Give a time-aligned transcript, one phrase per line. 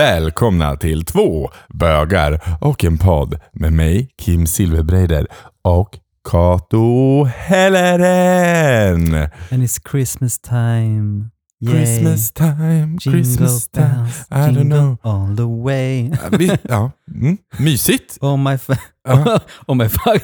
[0.00, 5.26] Välkomna till två bögar och en podd med mig, Kim Silverbreider
[5.62, 5.98] och
[6.30, 9.14] Kato Helleren.
[9.50, 11.28] And it's Christmas time.
[11.60, 11.74] Yay.
[11.74, 13.86] Christmas time, Jingle Christmas time.
[13.86, 14.96] bells, I don't know.
[15.02, 16.08] all the way.
[16.08, 18.18] Ja, Vi, ja, mm, mysigt.
[18.20, 18.78] Oh my fuck.
[19.08, 19.40] Ja.
[19.66, 20.22] oh my fuck.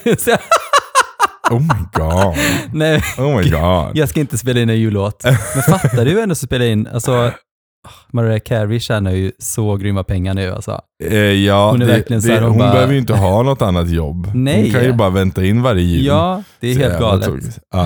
[1.51, 2.37] Oh my god.
[2.73, 3.97] Nej, Oh my god.
[3.97, 5.25] jag ska inte spela in en jullåt.
[5.25, 7.33] Men fattar du ändå att spela in, alltså
[8.13, 10.81] Mariah Carey tjänar ju så grymma pengar nu alltså.
[11.05, 13.15] Eh, ja, Hon är det, verkligen så det, här, hon hon bara- behöver ju inte
[13.15, 14.31] ha något annat jobb.
[14.35, 14.63] Nej.
[14.63, 16.05] Hon kan ju bara vänta in varje jul.
[16.05, 17.61] Ja, det är Så helt galet.
[17.73, 17.85] Ja.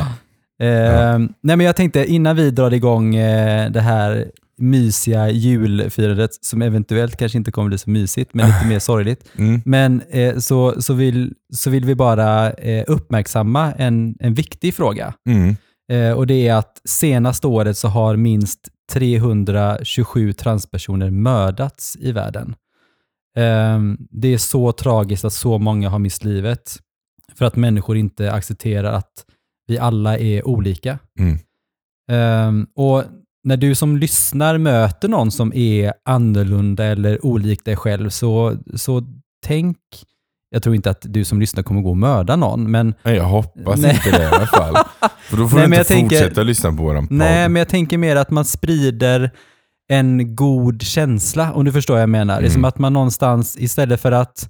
[0.62, 4.26] Eh, Nej men jag tänkte innan vi drar igång eh, det här
[4.62, 9.24] mysiga julfirandet som eventuellt kanske inte kommer bli så mysigt men lite mer sorgligt.
[9.38, 9.62] Mm.
[9.64, 15.14] Men eh, så, så, vill, så vill vi bara eh, uppmärksamma en, en viktig fråga.
[15.28, 15.56] Mm.
[15.92, 18.58] Eh, och det är att senaste året så har minst
[18.90, 22.54] 327 transpersoner mördats i världen.
[23.36, 26.76] Eh, det är så tragiskt att så många har mist livet
[27.34, 29.24] för att människor inte accepterar att
[29.66, 30.98] vi alla är olika.
[31.18, 31.38] Mm.
[32.10, 33.04] Eh, och
[33.44, 39.02] när du som lyssnar möter någon som är annorlunda eller olik dig själv så, så
[39.46, 39.78] tänk,
[40.50, 43.24] jag tror inte att du som lyssnar kommer gå och mörda någon, men Nej, jag
[43.24, 43.94] hoppas Nej.
[43.94, 44.74] inte det i alla fall.
[45.30, 47.16] För då får Nej, du inte jag tänker- fortsätta lyssna på våran podd.
[47.16, 49.30] Nej, men jag tänker mer att man sprider
[49.88, 52.40] en god känsla, om du förstår vad jag menar.
[52.40, 52.68] Det är som Mm.
[52.68, 54.48] att man någonstans, istället för att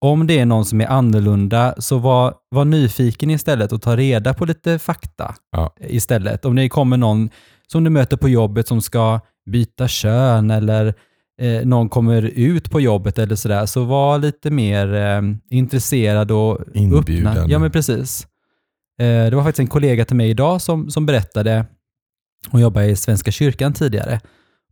[0.00, 4.34] om det är någon som är annorlunda, så var, var nyfiken istället och ta reda
[4.34, 5.74] på lite fakta Ja.
[5.80, 6.44] istället.
[6.44, 7.30] Om det kommer någon
[7.66, 9.20] som du möter på jobbet som ska
[9.50, 10.94] byta kön eller
[11.40, 16.58] eh, någon kommer ut på jobbet eller sådär, så var lite mer eh, intresserad och
[16.74, 17.40] Inbjudande.
[17.40, 17.52] öppna.
[17.52, 18.26] Ja, men precis.
[19.00, 21.66] Eh, det var faktiskt en kollega till mig idag som, som berättade,
[22.50, 24.20] hon jobbade i Svenska kyrkan tidigare,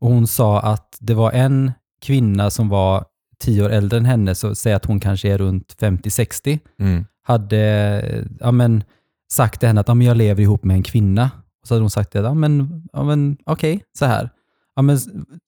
[0.01, 1.73] och hon sa att det var en
[2.05, 3.05] kvinna som var
[3.41, 7.05] tio år äldre än henne, så säg att hon kanske är runt 50-60, Mm.
[7.23, 8.85] hade ja, men,
[9.33, 11.31] sagt till henne att ja, men jag lever ihop med en kvinna.
[11.63, 14.31] Och så hade hon sagt det, ja, men, ja, men okej, så här.
[14.77, 14.99] Ja, men,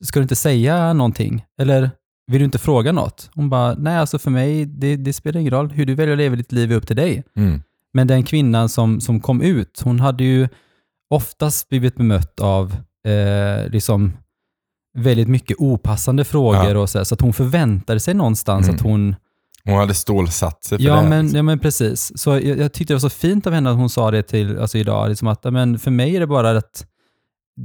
[0.04, 1.44] ska du inte säga någonting?
[1.60, 1.90] Eller
[2.26, 3.30] vill du inte fråga något?
[3.34, 5.70] Hon bara, nej alltså för mig, det, det spelar ingen roll.
[5.70, 7.24] Hur du väljer att leva ditt liv är upp till dig.
[7.36, 7.62] Mm.
[7.92, 10.48] Men den kvinnan som, som kom ut, hon hade ju
[11.10, 12.76] oftast blivit bemött av
[13.06, 14.12] eh, liksom
[14.98, 16.78] väldigt mycket opassande frågor Ja.
[16.78, 18.74] och så, här, så att hon förväntade sig någonstans Mm.
[18.74, 19.16] att hon
[19.64, 21.08] Hon hade stålsatt sig för Ja det.
[21.08, 22.18] men, ja, men precis.
[22.18, 24.58] Så jag, jag tyckte det var så fint av henne att hon sa det till
[24.58, 25.08] alltså idag.
[25.08, 26.86] Liksom att, men för mig är det bara att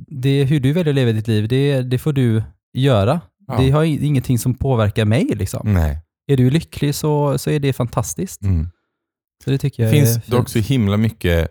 [0.07, 3.21] det hur du väljer att leva ditt liv, det, det får du göra.
[3.47, 3.57] Ja.
[3.57, 5.25] Det har ingenting som påverkar mig.
[5.35, 5.73] Liksom.
[5.73, 5.99] Nej.
[6.27, 8.41] Är du lycklig så, så är det fantastiskt.
[8.43, 8.67] Mm.
[9.43, 11.47] Så det tycker Det jag är finns dock så himla mycket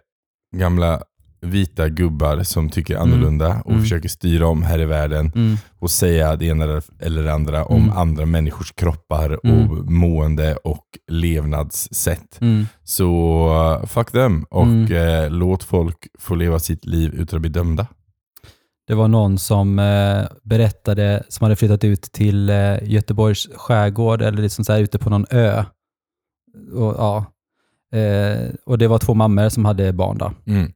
[0.57, 1.03] gamla
[1.41, 3.83] vita gubbar som tycker annorlunda och Mm.
[3.83, 5.57] försöker styra om här i världen Mm.
[5.79, 6.65] och säga det ena
[7.01, 7.97] eller- det andra om Mm.
[7.97, 9.71] andra människors kroppar Mm.
[9.71, 12.41] och mående och levnadssätt.
[12.41, 12.67] Mm.
[12.85, 14.93] Så fuck them och Mm.
[14.93, 17.87] eh, låt folk få leva sitt liv utan att bli dömda.
[18.89, 24.43] Det var någon som eh, berättade, som hade flyttat ut till eh, Göteborgs skärgård eller
[24.43, 25.65] liksom så här ute på någon ö.
[26.75, 27.25] Och, ja.
[27.99, 30.33] eh, och det var två mammor som hade barn då.
[30.47, 30.73] Mm.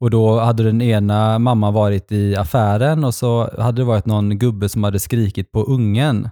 [0.00, 4.38] Och då hade den ena mamman varit i affären och så hade det varit någon
[4.38, 6.28] gubbe som hade skrikit på ungen.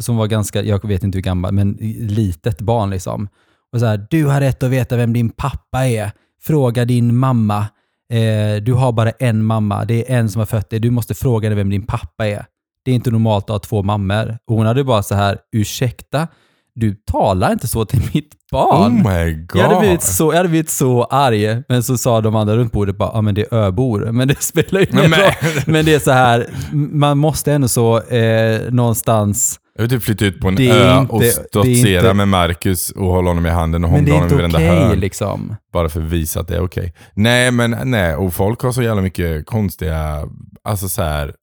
[0.00, 3.28] Som var ganska, jag vet inte hur gammal, men litet barn liksom.
[3.72, 6.10] Och så här, du har rätt att veta vem din pappa är.
[6.40, 7.66] Fråga din mamma.
[8.12, 10.80] Eh, du har bara en mamma, det är en som har fött dig.
[10.80, 12.46] Du måste fråga dig vem din pappa är.
[12.84, 14.38] Det är inte normalt att ha två mammor.
[14.46, 16.28] Och hon hade bara så här, ursäkta,
[16.74, 18.92] du talar inte så till mitt barn.
[19.06, 19.60] Oh my god.
[19.60, 22.72] Jag hade, blivit så, jag hade blivit så arg, men så sa de andra runt
[22.72, 24.08] bordet bara, ja men det är öbor.
[24.12, 25.32] Men det spelar ju ingen roll.
[25.66, 26.46] Men det är så här,
[26.92, 31.12] man måste ändå så eh, någonstans, Jag vill typ flytta ut på en ö inte-
[31.12, 34.58] och stoltsera inte- med Marcus och hålla honom i handen och hångla honom i varenda
[34.58, 35.00] okej hörn.
[35.00, 35.56] liksom.
[35.72, 36.94] Bara för att visa att det är okej.
[37.14, 38.14] Nej, men nej.
[38.16, 40.28] Och folk har så jävla mycket konstiga,
[40.64, 41.34] alltså så här,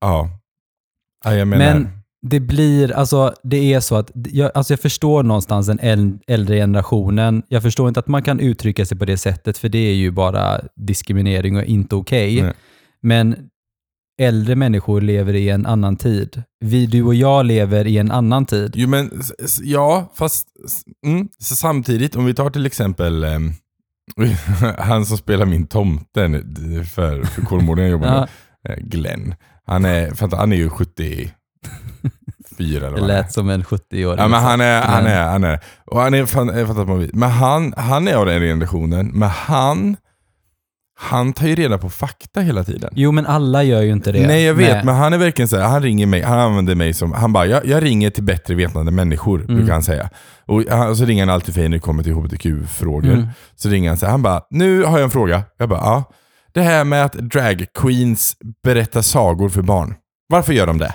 [0.00, 0.28] ja.
[1.24, 1.88] ja jag menar, Men
[2.26, 6.56] det blir, alltså det är så att, jag, alltså jag förstår någonstans den äl- äldre
[6.56, 7.42] generationen.
[7.48, 10.10] Jag förstår inte att man kan uttrycka sig på det sättet, för det är ju
[10.10, 12.42] bara diskriminering och inte okej.
[12.42, 12.52] Nej.
[13.02, 13.36] Men
[14.20, 16.42] äldre människor lever i en annan tid.
[16.60, 18.72] Vi, du och jag lever i en annan tid.
[18.76, 19.22] Jo men,
[19.62, 20.48] ja, fast
[21.06, 23.52] mm, så samtidigt, om vi tar till exempel ehm,
[24.78, 26.42] han som spelar min tomte
[26.94, 28.28] för, för Kolmården jag jobbar med,
[28.62, 29.34] Ja, eh, Glenn.
[29.66, 30.70] Han är, han är ju
[32.56, 33.14] 74 eller det vad han är.
[33.22, 34.18] lät som en 70-åring.
[34.18, 37.10] Ja men han är, han är, han är, och han är fan- på vis.
[37.12, 39.96] Men han, han är av den generationen, men han
[41.00, 42.90] han tar ju reda på fakta hela tiden.
[42.96, 44.26] Jo, men alla gör ju inte det.
[44.26, 46.94] Nej jag vet, men han är verkligen så här, han ringer mig, han använder mig
[46.94, 49.56] som, han bara, jag, jag ringer till bättre vetande människor, Mm.
[49.56, 50.10] brukar han säga.
[50.46, 53.12] Och han, så ringer han alltid för när det kommer till hbtq-frågor.
[53.12, 53.26] Mm.
[53.56, 55.42] Så ringer han så här, han bara, nu har jag en fråga.
[55.58, 56.04] Jag bara, ja.
[56.52, 59.94] Det här med att drag queens berättar sagor för barn.
[60.28, 60.94] Varför gör de det?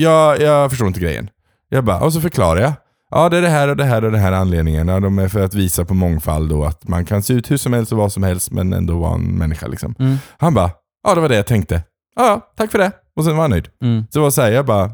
[0.00, 1.30] Jag, jag förstår inte grejen.
[1.68, 2.72] Jag bara, och så förklarar jag.
[3.10, 5.00] Ja, det är det här och det här och det här anledningarna.
[5.00, 7.72] De är för att visa på mångfald och att man kan se ut hur som
[7.72, 9.94] helst och vad som helst men ändå vara en människa liksom.
[9.98, 10.16] Mm.
[10.38, 10.70] Han bara,
[11.08, 11.82] ja det var det jag tänkte.
[12.16, 12.92] Ja, tack för det.
[13.16, 13.68] Och sen var han nöjd.
[13.82, 14.04] Mm.
[14.10, 14.90] Så det var så här, jag bara,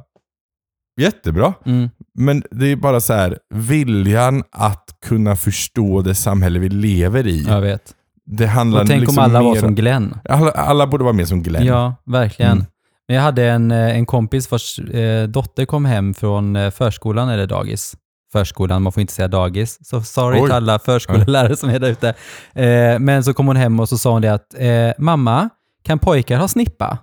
[1.01, 1.55] jättebra.
[1.67, 1.91] Mm.
[2.19, 7.43] Men det är bara så här, viljan att kunna förstå det samhälle vi lever i.
[7.43, 7.95] Jag vet.
[8.27, 10.19] Det handlar Och tänk liksom om alla var som Glenn.
[10.29, 11.67] alla, alla borde vara mer som Glenn.
[11.67, 12.67] Ja, verkligen.
[13.09, 13.09] Mm.
[13.09, 17.29] Men jag hade en, eh, en kompis vars eh, dotter kom hem från eh, förskolan
[17.29, 17.97] eller dagis.
[18.33, 19.79] Förskolan, man får inte säga dagis.
[19.87, 20.45] Så sorry Oj.
[20.47, 22.09] till alla förskollärare som är där ute.
[22.53, 25.49] Eh, men så kom hon hem och så sa hon det att eh, mamma,
[25.83, 26.99] kan pojkar ha snippa?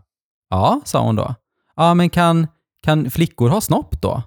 [0.49, 1.35] Ja, sa hon då.
[1.75, 2.47] Ja, men kan,
[2.83, 4.23] kan flickor ha snopp då?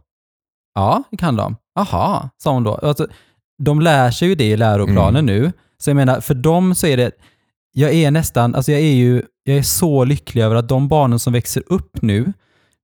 [0.75, 1.56] Ja, det kan de.
[1.79, 2.75] Aha, sa hon då.
[2.75, 3.06] Alltså,
[3.59, 5.53] de lär sig ju det i läroplanen nu.
[5.79, 7.11] Så jag menar, för dem så är det,
[7.76, 11.19] jag är nästan, alltså jag är ju, jag är så lycklig över att de barnen
[11.19, 12.32] som växer upp nu,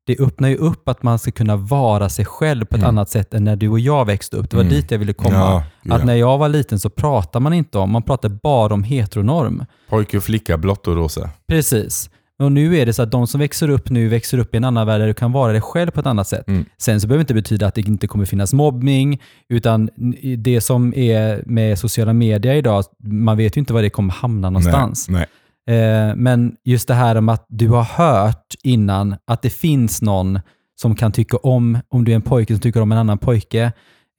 [0.06, 2.88] det öppnar ju upp att man ska kunna vara sig själv på ett Mm.
[2.88, 4.50] annat sätt än när du och jag växte upp.
[4.50, 4.74] Det var Mm.
[4.74, 5.34] dit jag ville komma.
[5.36, 6.06] Ja, gud, Att ja.
[6.06, 9.64] när jag var liten så pratar man inte om, man pratar bara om heteronorm.
[9.88, 11.30] Pojke och flicka, blått och rosa.
[11.48, 12.10] Precis.
[12.40, 14.64] Och nu är det så att de som växer upp nu växer upp i en
[14.64, 16.48] annan värld där du kan vara dig själv på ett annat sätt.
[16.48, 16.64] Mm.
[16.78, 19.90] Sen så behöver det inte betyda att det inte kommer finnas mobbning, utan
[20.38, 24.50] det som är med sociala medier idag, man vet ju inte var det kommer hamna
[24.50, 25.08] någonstans.
[25.08, 25.26] Nej,
[25.66, 26.08] nej.
[26.10, 30.40] Eh, men just det här om att du har hört innan att det finns någon
[30.80, 33.72] som kan tycka om, om du är en pojke som tycker om en annan pojke,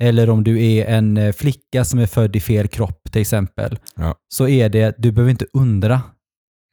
[0.03, 3.79] eller om du är en eh, flicka som är född i fel kropp till exempel,
[3.95, 4.15] Ja.
[4.29, 6.01] så är det, du behöver inte undra.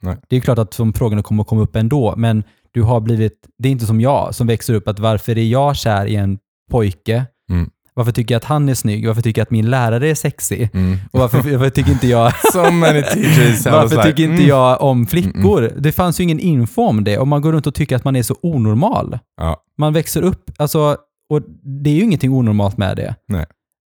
[0.02, 0.16] Nej.
[0.28, 3.48] Det är klart att de frågorna kommer att komma upp ändå, men du har blivit,
[3.58, 6.38] det är inte som jag som växer upp att varför är jag kär i en
[6.70, 7.26] pojke?
[7.50, 7.70] Mm.
[7.94, 9.06] Varför tycker jag att han är snygg?
[9.06, 10.70] Varför tycker jag att min lärare är sexig?
[10.74, 10.98] Mm.
[11.12, 13.66] Och varför, varför tycker inte jag So many teachers.
[13.72, 14.48] Varför like, tycker inte mm.
[14.48, 15.72] jag om flickor?
[15.78, 18.16] Det fanns ju ingen info om det och man går runt och tycker att man
[18.16, 19.18] är så onormal.
[19.36, 20.96] Ja, Man växer upp, alltså,
[21.30, 21.42] och
[21.84, 23.14] det är ju ingenting onormalt med det.
[23.28, 23.46] Nej.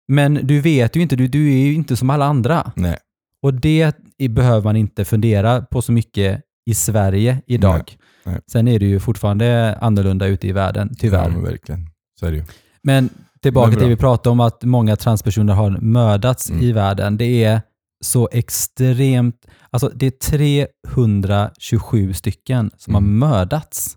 [0.08, 2.72] Men du vet ju inte, du, du är ju inte som alla andra.
[2.76, 2.96] nej.
[3.42, 3.92] Och det
[4.30, 6.40] behöver man inte fundera på så mycket
[6.70, 7.82] i Sverige idag.
[8.24, 8.40] Nej, nej.
[8.52, 11.30] Sen är det ju fortfarande annorlunda ute i världen, tyvärr.
[11.30, 11.90] Ja, verkligen.
[12.20, 12.44] Så är det ju.
[12.82, 13.08] Men
[13.42, 16.62] tillbaka till det vi pratade om, att många transpersoner har mördats Mm.
[16.62, 17.16] i världen.
[17.16, 17.60] Det är
[18.04, 23.22] så extremt, alltså det är 327 stycken som Mm.
[23.22, 23.94] har mördats.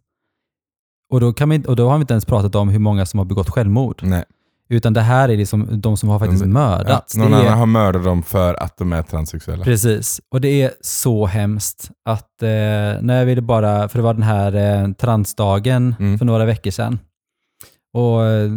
[1.13, 3.17] Och då, kan vi, och då har vi inte ens pratat om hur många som
[3.17, 4.01] har begått självmård.
[4.03, 4.23] Nej.
[4.71, 7.15] Utan det här är liksom de som har faktiskt mördats.
[7.15, 9.63] Ja, någon det är, annan har mördat dem för att de är transsexuella.
[9.63, 12.47] Precis, och det är så hemskt att eh,
[13.01, 16.17] när jag ville bara, för det var den här eh, transdagen Mm.
[16.17, 16.99] för några veckor sedan.
[17.93, 18.51] Och eh,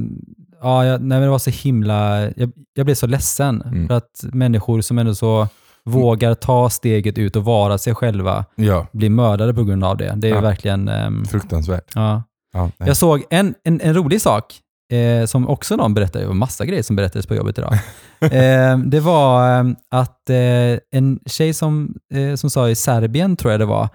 [0.62, 3.88] ja, jag, nej, det var så himla, jag, jag blev så ledsen Mm.
[3.88, 5.48] för att människor som ändå så
[5.84, 10.12] vågar ta steget ut och vara sig själva Ja, blir mördade på grund av det.
[10.16, 10.40] Det är Ja.
[10.40, 11.92] verkligen, ehm, fruktansvärt.
[11.94, 12.22] ja.
[12.52, 12.70] Ja.
[12.78, 14.54] Jag såg en, en, en rolig sak
[14.92, 17.72] eh, som också någon berättade, det var massa grejer som berättades på jobbet idag.
[18.20, 23.52] eh, det var eh, att eh, en tjej som, eh, som sa i Serbien, tror
[23.52, 23.88] jag det var,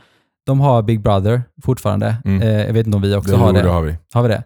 [0.45, 2.15] de har Big Brother fortfarande.
[2.25, 2.41] Mm.
[2.41, 3.61] Eh, jag vet inte om vi också det, har jo, det.
[3.61, 3.95] det har vi.
[4.13, 4.43] Har vi det?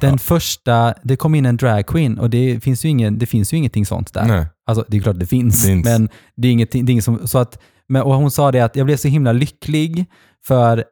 [0.00, 0.18] Den Ja.
[0.18, 3.86] första, det kom in en dragqueen och det finns ju, ingen, det finns ju ingenting
[3.86, 4.24] sånt där.
[4.26, 4.46] Nej.
[4.66, 5.84] Alltså det är klart det finns, Finns.
[5.84, 7.58] men det är ingenting, det är inget som, så att,
[7.88, 10.06] men, och hon sa det att jag blev så himla lycklig
[10.46, 10.84] för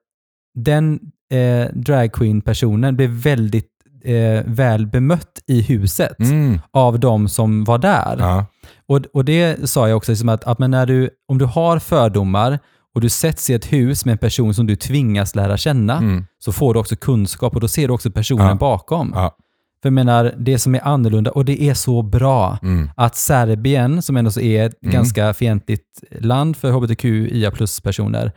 [0.55, 1.01] den
[1.33, 3.69] eh, dragqueen-personen blev väldigt
[4.05, 6.61] eh, väl bemött i huset Mm.
[6.71, 8.17] av de som var där.
[8.19, 8.47] Ja.
[8.89, 11.79] Och, och det sa jag också, liksom att, att men när du, om du har
[11.79, 12.59] fördomar
[12.95, 16.27] och du sätts i ett hus med en person som du tvingas lära känna, Mm.
[16.39, 18.55] så får du också kunskap och då ser du också personen Ja.
[18.55, 19.13] bakom.
[19.15, 19.37] Ja.
[19.83, 22.91] För jag menar, det som är annorlunda, och det är så bra, Mm.
[22.97, 24.93] att Serbien, som ändå är ett Mm.
[24.95, 28.33] ganska fientligt land för hbtqia plus-personer,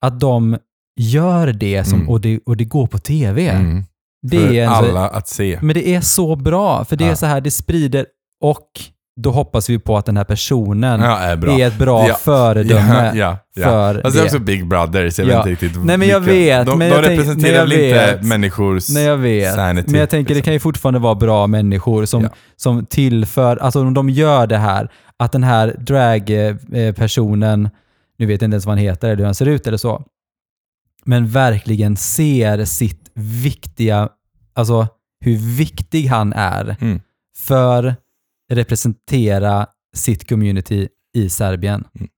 [0.00, 0.56] att de
[0.96, 2.08] gör det, som, Mm.
[2.08, 3.50] och, det och det går på tv.
[4.22, 5.58] Det För är en, alla att se.
[5.62, 7.16] Men det är så bra, för det är Ja.
[7.16, 8.06] så här, det sprider
[8.42, 8.66] och
[9.20, 12.14] då hoppas vi på att den här personen Ja, är är ett bra Ja.
[12.14, 14.22] föredöme Ja, ja, för Alltså det är det.
[14.24, 15.38] också Big Brother, så jag Ja.
[15.42, 17.72] vet inte riktigt Nej, men jag vilka- vet, De, men de jag representerar jag väl
[17.72, 18.22] inte vet.
[18.24, 19.54] människors Nej, jag vet.
[19.54, 19.90] sanity.
[19.90, 20.44] Men jag tänker det liksom.
[20.44, 24.90] kan ju fortfarande vara bra människor som, som tillför, alltså om de gör det här,
[25.18, 27.70] att den här dragpersonen,
[28.18, 30.02] nu vet jag inte ens vad han heter eller hur han ser ut eller så,
[31.04, 34.08] men verkligen ser sitt viktiga,
[34.54, 34.88] alltså
[35.24, 37.00] hur viktig han är Mm.
[37.36, 37.96] för
[38.52, 39.66] representera
[39.96, 41.84] sitt community i Serbien.
[41.98, 42.08] Mm.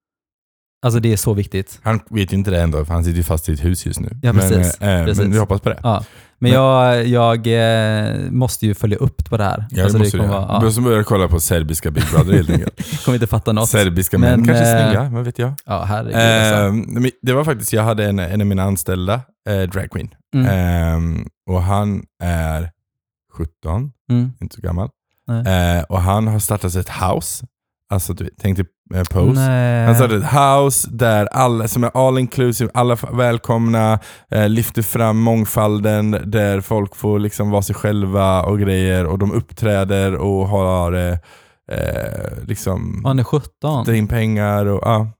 [0.82, 1.80] Alltså det är så viktigt.
[1.82, 4.00] Han vet ju inte det ändå, för han sitter ju fast i ett hus just
[4.00, 4.08] nu.
[4.22, 4.80] Ja, men, precis.
[4.80, 5.22] eh, Precis.
[5.22, 5.78] men vi hoppas på det.
[5.82, 6.04] Ja.
[6.38, 9.66] Men, Men- jag, jag eh, måste ju följa upp på det här.
[9.70, 12.04] Ja, alltså det måste det du vara, Du ja, måste börja kolla på serbiska Big
[12.12, 13.04] Brother helt enkelt.
[13.04, 13.68] kommer inte fatta något.
[13.68, 15.52] Serbiska män Men, kanske är eh, snygga, vad vet jag.
[15.66, 16.14] Ja, herregud.
[16.16, 16.54] alltså.
[16.54, 20.08] Ehm, men det var faktiskt, jag hade en, en av mina anställda, eh, dragqueen.
[20.34, 20.46] Mm.
[20.46, 22.70] Ehm, och han är
[23.36, 24.32] 17, Mm.
[24.40, 24.88] inte så gammal.
[25.46, 27.46] Eh, och han har startat ett house.
[27.92, 29.40] Alltså du, tänk dig eh, Pose.
[29.40, 29.86] Nej.
[29.86, 30.32] Han startade ett
[30.64, 33.98] house där alla, som är all inclusive, alla välkomna,
[34.30, 39.32] eh, lyfter fram mångfalden, där folk får liksom vara sig själva och grejer och de
[39.32, 41.12] uppträder och har eh,
[41.72, 43.84] eh, liksom Han är 17.
[43.84, 45.10] drar in pengar och ja,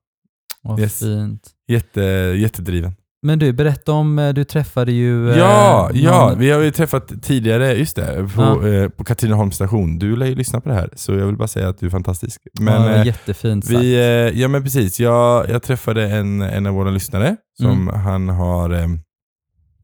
[0.62, 0.98] Vad Yes.
[0.98, 1.42] fint.
[1.68, 2.00] jätte,
[2.36, 2.94] jättedriven.
[3.24, 5.30] Men du, berätta om, eh, du träffade ju...
[5.30, 8.68] eh, Ja, ja, någon- vi har ju träffat tidigare, just det, på, Ja.
[8.68, 9.98] eh, på Katrineholms station.
[9.98, 11.90] Du lär ju lyssna på det här, så jag vill bara säga att du är
[11.90, 12.40] fantastisk.
[12.52, 13.78] ja, Men, var eh, jättefint sagt.
[13.78, 18.00] Vi, eh, ja men precis, jag, jag träffade en, en av våra lyssnare som Mm.
[18.00, 18.86] han har eh,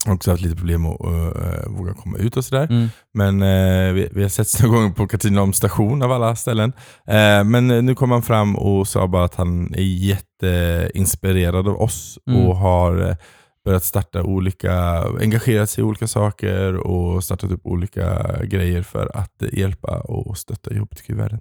[0.07, 2.67] också haft lite problem att uh, våga komma ut och sådär.
[2.71, 2.89] Mm.
[3.15, 6.73] Men eh, vi, vi har setts några gånger på Katrineholms station av alla ställen.
[7.07, 12.19] Eh, men nu kom han fram och sa bara att han är jätteinspirerad av oss
[12.27, 12.47] Mm.
[12.47, 13.17] och har
[13.65, 19.43] börjat starta olika, engagerat sig i olika saker och startat upp olika grejer för att
[19.53, 21.41] hjälpa och stötta hbtq-världen.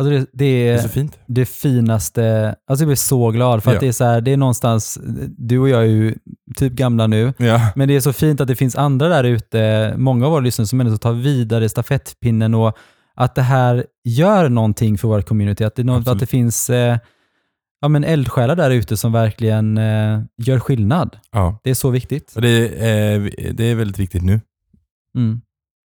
[0.00, 1.18] Alltså det, det, Det är är så fint.
[1.26, 3.80] det finaste, alltså jag blir så glad för att Ja.
[3.80, 4.98] det är så här, det är någonstans,
[5.38, 6.14] du och jag är ju
[6.56, 7.72] typ gamla nu, Ja.
[7.76, 10.66] men det är så fint att det finns andra där ute, många av våra lyssnare
[10.66, 12.76] som ändå tar vidare stafettpinnen och
[13.14, 16.14] att det här gör någonting för vårt community, att det, är något, Absolut.
[16.16, 16.98] att det finns eh,
[17.80, 21.16] ja, men eldsjälar där ute som verkligen eh, gör skillnad.
[21.32, 21.60] ja.
[21.64, 22.32] Det är så viktigt.
[22.36, 24.40] Och det, är, det är väldigt viktigt nu,
[25.16, 25.40] Mm,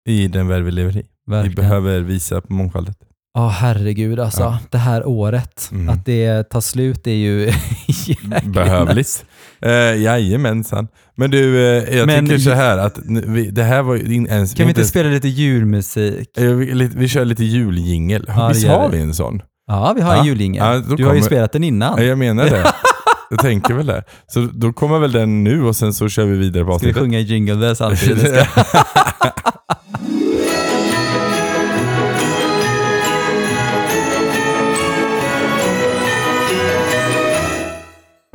[0.09, 1.02] i den värld vi lever i.
[1.26, 1.54] Vi verkligen.
[1.54, 2.97] behöver visa på mångfaldet.
[3.35, 4.41] Ja, herregud alltså.
[4.43, 4.59] Ja.
[4.71, 5.89] Det här året, Mm.
[5.89, 7.53] att det tar slut är ju
[8.45, 9.25] Behövligt.
[9.67, 9.73] Uh,
[10.03, 10.89] jajamensan.
[11.17, 14.55] Men du, eh, jag Men- tycker så här att vi, det här var ju ens...
[14.55, 16.39] Kan vi inte ens- spela lite julmusik?
[16.39, 18.25] eh, vi, lite- vi kör lite juljingel.
[18.29, 19.01] Ja, Visst har vi.
[19.01, 19.43] en sån?
[19.67, 20.21] Ja, vi har Ja.
[20.21, 20.65] en juljingel.
[20.65, 21.99] Ja, du har ju kommer- spelat den innan.
[21.99, 22.73] Ja, jag menar det.
[23.31, 24.03] jag tänker väl det.
[24.27, 26.91] Så då kommer väl den nu och sen så kör vi vidare på Ska vi
[26.91, 27.03] avsnittet.
[27.03, 28.29] sjunga Jingle Bells samtidigt?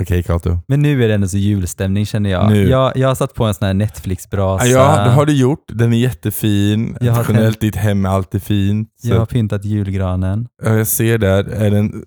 [0.08, 0.58] Kato.
[0.68, 2.52] Men nu är det ändå så julstämning känner jag.
[2.52, 2.70] Nu.
[2.70, 4.66] Jag, jag har satt på en sån här Netflix-brasa.
[4.68, 5.66] Ja, det har du gjort.
[5.68, 6.98] Den är jättefin.
[7.02, 8.90] Jag har Generellt, ditt hem är alltid fint.
[9.02, 10.48] Så jag har pyntat julgranen.
[10.64, 12.04] Ja, jag ser där, är den,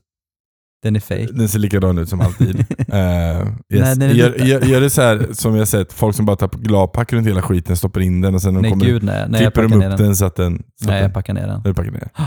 [0.83, 1.29] Den är fake.
[1.33, 2.57] den ser likadan ut som alltid.
[2.61, 2.97] uh,
[3.75, 3.99] yes.
[3.99, 7.13] Nej, gör, gör, gör det så här som jag sett, folk som bara tar gladpack
[7.13, 9.27] runt hela skiten, stoppar in den och sen när de Nej kommer, gud nej.
[9.29, 9.97] nej klipper de upp den.
[9.97, 10.17] den.
[10.17, 10.63] så att den...
[10.83, 11.61] Så Nej, jag packar ner den.
[11.65, 12.27] nu packar ner den.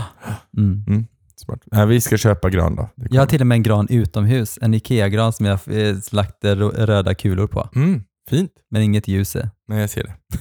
[0.56, 1.06] Mm.
[1.36, 1.60] Smart.
[1.72, 2.88] Nej, vi ska köpa gran då.
[3.10, 4.58] Jag har till och med en gran utomhus.
[4.62, 7.68] En Ikea-gran som jag eh, lagt eh, röda kulor på.
[7.74, 8.50] mm, fint.
[8.70, 9.42] Men inget ljus i.
[9.68, 10.14] Nej, jag ser det.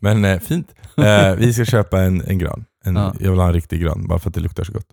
[0.00, 0.74] Men eh, fint.
[0.96, 2.64] Eh, vi ska köpa en, en gran.
[2.84, 3.14] En, Ja.
[3.20, 4.86] Jag vill ha en riktig gran, bara för att det luktar så gott.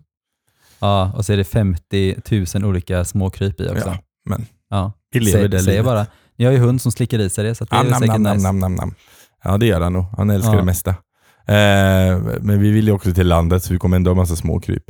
[0.80, 2.16] Ja, och så är det 50
[2.54, 3.88] 000 olika småkryp i också.
[3.88, 4.92] Ja, men Ja.
[5.12, 5.84] vi lever Säg, det säger livet.
[5.84, 6.06] bara.
[6.38, 8.08] Ni har ju hund som slickar i sig det, så det Ah, är nam, säkert
[8.08, 8.42] nam, nam, nice.
[8.46, 8.94] nam, nam, nam.
[9.44, 10.04] Ja, det gör han nog.
[10.16, 10.58] Han älskar Ja.
[10.58, 10.90] det mesta.
[11.46, 14.84] Eh, men vi vill ju också till landet, så vi kommer ändå ha massa småkryp.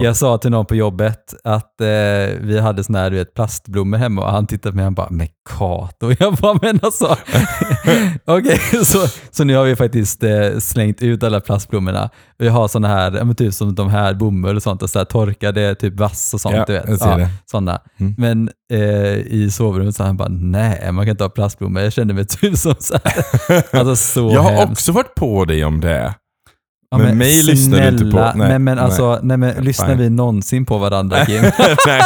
[0.00, 1.86] Jag sa till någon på jobbet att eh,
[2.40, 5.08] vi hade såna här du vet, plastblommor hemma och han tittade på mig och bara
[5.10, 5.28] “men
[5.58, 7.06] Kato?” Jag bara “men alltså”.
[8.26, 8.98] Okej, så,
[9.30, 12.10] så nu har vi faktiskt eh, slängt ut alla plastblommorna.
[12.38, 15.06] Vi har såna här, ja, typ som de här bomull och sånt, och så här
[15.06, 16.56] torkade typ vass och sånt.
[16.56, 16.86] Ja, du vet.
[16.86, 17.28] det.
[17.46, 17.80] Såna.
[18.00, 18.14] Mm.
[18.18, 21.82] Men eh, i sovrummet så han bara “nej, man kan inte ha plastblommor”.
[21.82, 23.24] Jag kände mig typ som så här.
[23.78, 24.72] Alltså så jag har hemskt.
[24.72, 26.14] också varit på dig om det.
[26.98, 28.10] Ja, men mig lyssnar du inte på.
[28.10, 28.84] snälla, Nej, Nej, men nej.
[28.84, 29.98] alltså, nej, men lyssnar Fine.
[29.98, 31.42] vi någonsin på varandra Kim?
[31.86, 32.02] Nej.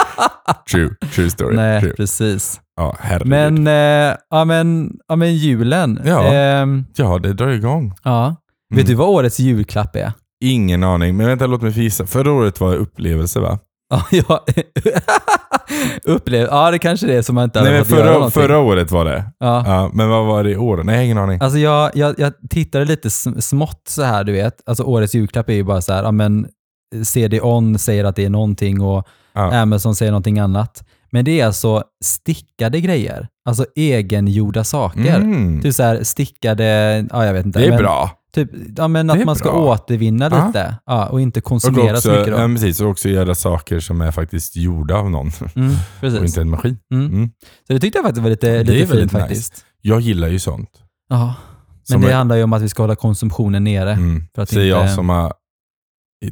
[0.72, 1.56] True, true story.
[1.56, 1.92] Nej, True.
[1.96, 2.60] precis.
[2.76, 3.28] Ja, herregud.
[3.28, 6.00] Men, eh, ja, men, ja, men julen.
[6.04, 6.24] Ja.
[6.34, 7.94] Ehm, Ja, det drar igång.
[8.04, 8.26] ja.
[8.26, 8.36] Mm.
[8.76, 10.12] Vet du vad årets julklapp är?
[10.44, 12.06] Ingen aning, men vänta låt mig gissa.
[12.06, 13.58] Förra året var upplevelse va?
[14.10, 14.44] Ja.
[16.04, 18.14] Upplev, ja, det kanske det är som man inte Nej, hade men fått göra förra,
[18.14, 18.42] någonting.
[18.42, 19.24] förra året var det.
[19.38, 19.62] Ja.
[19.66, 20.82] Ja, men vad var det i år?
[20.84, 21.38] Nej, ingen aning.
[21.42, 24.54] Alltså jag, jag, jag tittade lite sm- smått så här, du vet.
[24.66, 26.46] Alltså årets julklapp är ju bara så här, ja men
[27.04, 29.54] CD-ON säger att det är någonting och Ja.
[29.60, 30.84] Amazon säger någonting annat.
[31.10, 33.28] Men det är alltså stickade grejer.
[33.48, 35.16] Alltså egengjorda saker.
[35.16, 35.60] Mm.
[35.62, 36.64] Typ så här stickade,
[37.10, 37.58] ja jag vet inte.
[37.58, 38.10] Det är men bra.
[38.46, 39.60] Typ, ja men att man ska bra.
[39.72, 42.26] återvinna lite ja, och inte Och konsumera också, så mycket.
[42.26, 42.40] Då.
[42.40, 45.72] ja, precis, och också göra saker som är faktiskt gjorda av någon Mm,
[46.18, 46.78] och inte en maskin.
[46.92, 47.06] Mm.
[47.06, 47.30] Mm.
[47.66, 49.18] Så det tyckte jag faktiskt var lite, lite fint nice.
[49.18, 49.64] faktiskt.
[49.80, 50.70] Jag gillar ju sånt.
[51.08, 51.34] Ja.
[51.90, 53.92] Men det är- handlar ju om att vi ska hålla konsumtionen nere.
[53.92, 54.22] Mm.
[54.34, 55.32] För att Säger inte- jag som har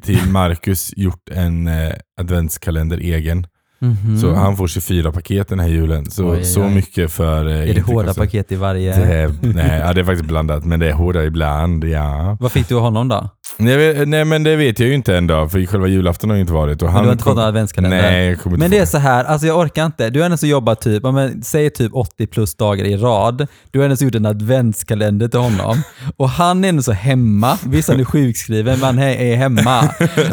[0.02, 3.46] till Marcus gjort en eh, adventskalender egen.
[3.78, 4.18] Mhm.
[4.21, 6.11] Så han får 24 paket den här julen.
[6.11, 7.47] Så, Oj, oj, så mycket för...
[7.49, 8.97] eh, Är det hårda paket i varje?
[8.97, 12.37] Det är, nej, ja, det är faktiskt blandat, men det är hårda ibland, ja.
[12.40, 13.30] Vad fick du av honom då?
[13.56, 16.40] Nej, nej men det vet jag ju inte än då, för själva julafton har ju
[16.40, 16.82] inte varit.
[16.82, 18.02] Och Men han du har inte kom- fått någon adventskalender?
[18.02, 20.10] Nej, jag kommer inte Men det är så här, alltså jag orkar inte.
[20.10, 23.46] Du har ändå så jobbat typ, men, säg typ 80 plus dagar i rad.
[23.70, 25.82] Du har ändå så gjort en adventskalender till honom.
[26.16, 27.58] Och han är ändå så hemma.
[27.66, 29.88] Visst han är sjukskriven, men han är hemma.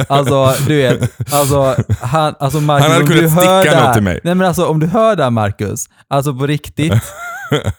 [0.10, 4.03] Alltså du vet, alltså, han, alltså Marcus, Han hade kunnat sticka det här- något till
[4.03, 4.20] mig.
[4.24, 6.93] Nej men alltså om du hör det här Marcus, alltså på riktigt.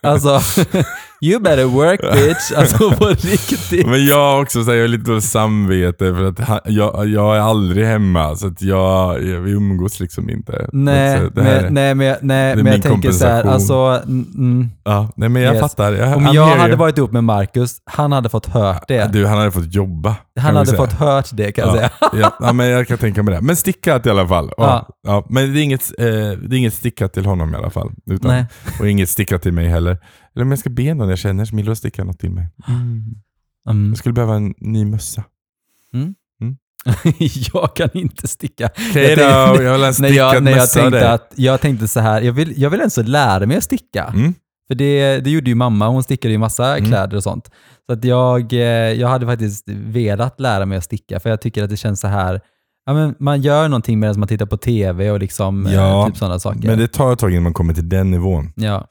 [0.02, 0.40] Alltså,
[1.30, 2.52] you better work bitch.
[2.56, 3.86] Alltså på riktigt.
[3.86, 7.36] Men jag har också så här, jag har lite samvete för att han, jag, jag
[7.36, 10.68] är aldrig hemma, så att jag, jag, vi umgås liksom inte.
[10.72, 13.74] Nej, Så här är- men, nej, men, jag- nej, men jag tänker så här, alltså,
[14.06, 14.70] mm.
[14.84, 15.60] Ja, nej men jag Yes.
[15.60, 15.92] fattar.
[15.92, 16.78] Jag, om jag hade you.
[16.78, 19.12] varit ihop med Marcus, han hade fått hört det.
[19.12, 20.16] Du, han hade fått jobba.
[20.40, 21.90] han hade fått hört det kan jag ja, säga.
[22.22, 23.40] ja, ja, men jag kan tänka mig det.
[23.40, 24.50] Men stickat i alla fall.
[24.56, 24.88] Ja.
[25.06, 25.26] ja.
[25.28, 27.90] men det är, inget, eh, det är inget stickat till honom i alla fall.
[28.10, 28.44] Utan, Nej.
[28.80, 29.98] Och inget stickat till mig heller.
[30.34, 32.48] Eller om jag ska be någon jag känner som vill sticka något till mig.
[32.68, 33.88] Mm.
[33.88, 35.24] Jag skulle behöva en ny mössa.
[37.52, 38.70] jag kan inte sticka.
[38.90, 42.00] Okej Jag då, tänkte- jag vill när jag, när jag tänkte att, jag tänkte så
[42.00, 44.04] här, jag vill, jag vill ens lära mig att sticka.
[44.14, 44.34] Mm.
[44.68, 46.90] För det, det gjorde ju mamma, hon stickade ju massa Mm.
[46.90, 47.50] kläder och sånt.
[47.86, 48.58] Så att jag, eh,
[48.92, 52.08] jag hade faktiskt velat lära mig att sticka, för jag tycker att det känns så
[52.08, 52.40] här,
[52.86, 56.16] ja, men man gör någonting medan man tittar på tv och liksom, eh, Ja, typ
[56.16, 56.66] sådana saker.
[56.68, 58.52] Men det tar ett tag innan man kommer till den nivån.
[58.56, 58.86] ja.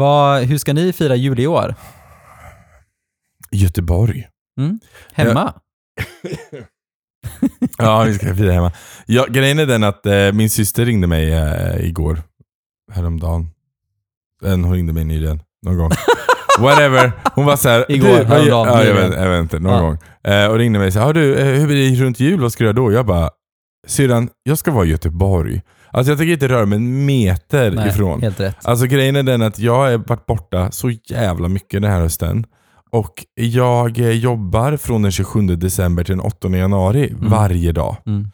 [0.00, 1.74] Vad, hur ska ni fira jul i år?
[3.50, 4.28] Göteborg.
[4.60, 4.80] Mm?
[5.12, 5.54] Hemma?
[7.78, 8.72] Ja, vi ska fira hemma.
[9.06, 12.22] Ja, grejen är den att eh, min syster ringde mig eh, igår.
[12.92, 13.48] Häromdagen.
[14.44, 15.42] Eh, Hon ringde mig nyligen.
[15.66, 15.90] Någon gång.
[16.58, 17.12] Whatever.
[17.34, 17.84] Hon var så här.
[17.92, 19.58] Igår, häromdagen, ja, jag, vet, jag vet inte.
[19.58, 19.80] Någon Ja.
[19.80, 19.98] gång.
[20.24, 22.40] Eh, och ringde mig och sa, "Ja, du, eh, hur blir det runt jul?
[22.40, 22.92] Vad ska du göra då?
[22.92, 23.30] Jag bara,
[23.86, 25.62] syrran, jag ska vara i Göteborg.
[25.96, 28.22] Alltså jag tänker inte röra mig en meter Nej, ifrån.
[28.22, 28.56] helt rätt.
[28.66, 32.46] Alltså grejen är den att jag har varit borta så jävla mycket den här hösten.
[32.90, 37.30] Och jag eh, jobbar från den 27 december till den 8 januari Mm.
[37.30, 37.96] varje dag.
[38.06, 38.28] Mm.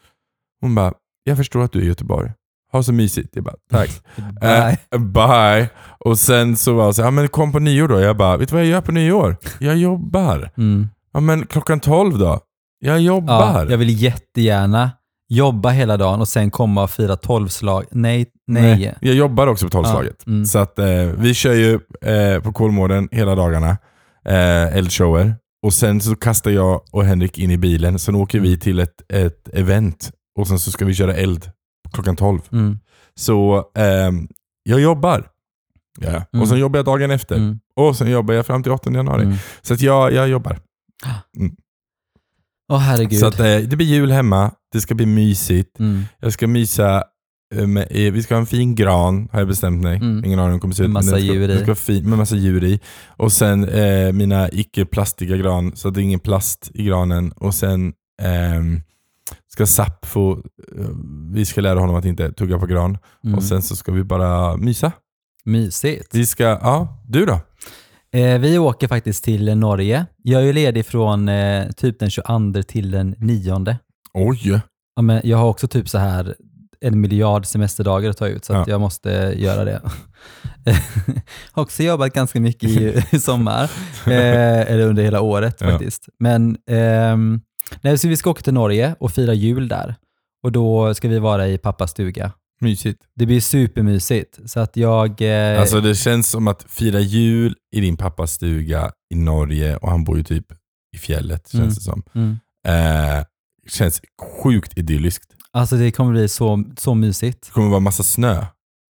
[0.61, 2.31] Hon bara, jag förstår att du är i Göteborg.
[2.71, 3.29] Ha så mysigt.
[3.35, 3.89] Jag bara, tack.
[4.41, 4.77] Bye.
[4.95, 5.69] Eh, bye.
[5.99, 7.99] Och sen så var jag så ja men kom på nyår då.
[8.01, 9.37] Jag bara, vet du vad jag gör på nyår?
[9.59, 10.49] Jag jobbar.
[10.57, 10.89] Mm.
[11.13, 12.39] Ja men klockan 12 då?
[12.79, 13.67] Jag Ja, jobbar.
[13.69, 14.91] jag vill jättegärna
[15.35, 17.85] jobba hela dagen och sen komma och fira tolvslag.
[17.91, 18.95] Nej, nej.
[19.01, 20.23] Jag jobbar också på tolvslaget.
[20.25, 20.45] Ja, mm.
[20.45, 20.85] Så att eh,
[21.17, 23.77] vi kör ju eh, på Kolmården hela dagarna.
[24.25, 25.35] Eh, eldshower.
[25.65, 27.99] Och sen så kastar jag och Henrik in i bilen.
[27.99, 28.49] Sen åker Mm.
[28.49, 30.11] vi till ett, ett event.
[30.39, 31.51] Och sen så ska vi köra eld
[31.93, 32.39] klockan 12.
[32.51, 32.79] Mm.
[33.15, 34.27] Så ehm,
[34.63, 35.27] jag jobbar.
[35.99, 36.09] Ja.
[36.09, 36.41] Mm.
[36.41, 37.35] Och sen jobbar jag dagen efter.
[37.35, 37.59] Mm.
[37.75, 39.23] Och sen jobbar jag fram till 8 januari.
[39.23, 39.35] Mm.
[39.61, 40.57] Så att jag, jag jobbar.
[42.73, 43.19] Åh herregud.
[43.19, 44.51] Så att, eh, det blir jul hemma.
[44.73, 45.79] Det ska bli mysigt.
[45.79, 46.03] mm.
[46.19, 47.03] Jag ska mysa.
[47.55, 49.97] eh, Med, eh, vi ska ha en fin gran, har jag bestämt mig.
[49.97, 50.25] Mm.
[50.25, 50.89] Ingen aning om det kommer se ut.
[50.89, 51.47] Med men massa den ska, djur i.
[51.47, 52.79] den ska vara fin, med massa djur i.
[53.07, 57.31] Och sen eh, mina icke-plastiga gran, så att det är ingen plast i granen.
[57.31, 58.81] Och sen ehm,
[59.53, 60.31] ska Zapp få,
[60.77, 60.85] eh,
[61.33, 62.97] vi ska lära honom att inte tugga på gran.
[63.23, 63.37] Mm.
[63.37, 64.91] Och sen så ska vi bara mysa.
[65.45, 66.07] Mysigt.
[66.15, 67.39] Vi ska, ja, du då?
[68.13, 70.05] Eh, vi åker faktiskt till Norge.
[70.23, 73.77] Jag är ju ledig från eh, typ den 22 till den 9.
[74.13, 74.61] Oj!
[74.95, 76.35] Ja, men jag har också typ så här
[76.81, 78.73] en miljard semesterdagar att ta ut, så att Ja.
[78.73, 79.81] jag måste göra det.
[81.51, 83.63] har också jobbat ganska mycket i, i sommar,
[84.05, 85.69] eh, eller under hela året Ja.
[85.69, 86.09] faktiskt.
[86.19, 87.41] Men ehm,
[87.81, 89.95] nej, så vi ska åka till Norge och fira jul där.
[90.43, 92.31] Och då ska vi vara i pappas stuga.
[92.61, 93.01] Mysigt.
[93.15, 94.39] Det blir supermysigt.
[94.45, 95.21] Så att jag...
[95.21, 99.89] Eh, Alltså det känns som att fira jul i din pappas stuga i Norge och
[99.89, 100.45] han bor ju typ
[100.95, 101.69] i fjället känns Mm.
[101.69, 102.03] det som.
[102.15, 102.37] mm.
[102.67, 103.23] Eh,
[103.69, 104.01] känns
[104.43, 105.25] sjukt idylliskt.
[105.51, 107.45] Alltså det kommer bli så, så mysigt.
[107.45, 108.45] Det kommer vara massa snö.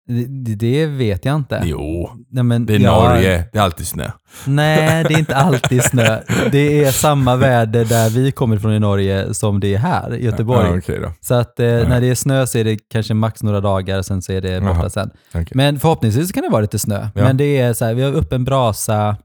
[0.08, 1.62] Det, det vet jag inte.
[1.66, 3.44] Jo, Nej, men det är jag- Norge.
[3.54, 4.12] Det är alltid snö.
[4.46, 6.20] Nej, det är inte alltid snö.
[6.52, 10.26] Det är samma väder där vi kommer ifrån i Norge som det är här i
[10.26, 10.82] Göteborg.
[10.88, 11.12] Ja, då.
[11.22, 14.22] Så att eh, när det är snö så är det kanske max några dagar, sen
[14.22, 14.90] så är det borta Jaha.
[14.90, 15.10] sen.
[15.30, 15.48] Okej.
[15.52, 17.08] Men förhoppningsvis kan det vara lite snö.
[17.16, 17.24] Ja.
[17.24, 19.18] Men det är så här, vi har upp en brasa,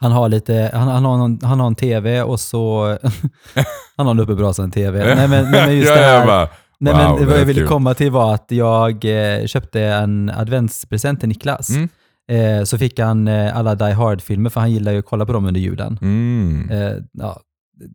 [0.00, 2.86] han har, lite, han, han, har, någon, han har en tv och så...
[3.96, 5.14] han har en uppe brasa en tv.
[5.14, 6.48] Nej men, nej, men just ja, det här,
[6.80, 11.20] Nej, Wow, men vad jag ville komma till var att jag eh, köpte en adventspresent
[11.20, 11.70] till Niklas.
[11.70, 11.88] Mm.
[12.30, 15.32] Eh, så fick han eh, alla Die Hard-filmer, för han gillar ju att kolla på
[15.32, 15.98] dem under julen.
[16.02, 16.70] mm.
[16.70, 17.40] Eh, ja,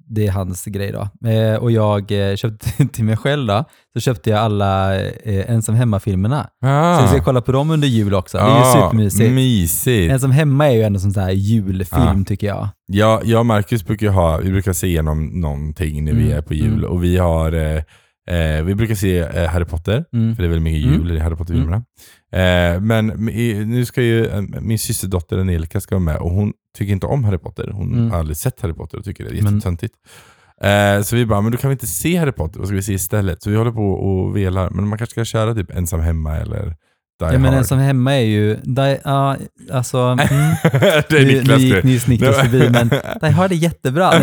[0.10, 1.30] det är hans grej då.
[1.30, 6.48] Eh, och jag köpte till mig själv då, så köpte jag alla Ensam Hemma-filmerna.
[6.66, 6.98] ah.
[6.98, 8.38] Så jag ska kolla på dem under jul också.
[8.38, 9.32] Det är ju supermysigt.
[9.32, 10.12] Mysigt.
[10.14, 12.26] Ensam Hemma är ju ändå sån här julfilm Ah.
[12.28, 12.68] tycker jag.
[12.88, 16.42] Ja, jag och Marcus brukar ha, vi brukar se igenom någonting när vi Mm, är
[16.42, 16.90] på jul mm.
[16.92, 17.52] och vi har,
[18.30, 20.36] eh, vi brukar se eh, Harry Potter, Mm.
[20.36, 21.84] för det är väldigt mycket jul i Harry Potter-filmerna.
[22.34, 26.54] Eh, men i, nu ska ju eh, min systerdotter Angelica ska vara med och hon
[26.78, 27.70] tycker inte om Harry Potter.
[27.74, 28.12] Hon Mm.
[28.12, 29.94] har aldrig sett Harry Potter och tycker det är jättetöntigt.
[30.62, 32.82] Eh, så vi bara, men då kan vi inte se Harry Potter, vad ska vi
[32.84, 33.44] se istället?
[33.44, 36.76] Så vi håller på och velar, men man kanske ska köra typ Ensam Hemma eller
[37.28, 37.54] Die Ja, men Hard.
[37.58, 39.38] en som hemma är ju, die, ja,
[39.72, 40.20] alltså, mm,
[41.10, 41.76] det är nu, Niklas nu det.
[41.76, 42.90] gick nyss Niklas förbi, men
[43.22, 44.12] Die Hard är jättebra.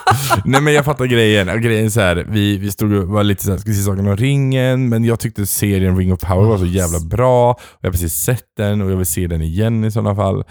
[0.44, 1.48] Nej men jag fattar grejen.
[1.48, 4.08] Och grejen är så här, vi, vi stod och var lite såhär, ska se Sagan
[4.08, 4.88] om ringen?
[4.88, 7.56] Men jag tyckte serien Ring of Power var så jävla bra.
[7.80, 10.44] Jag har precis sett den och jag vill se den igen i sådana fall.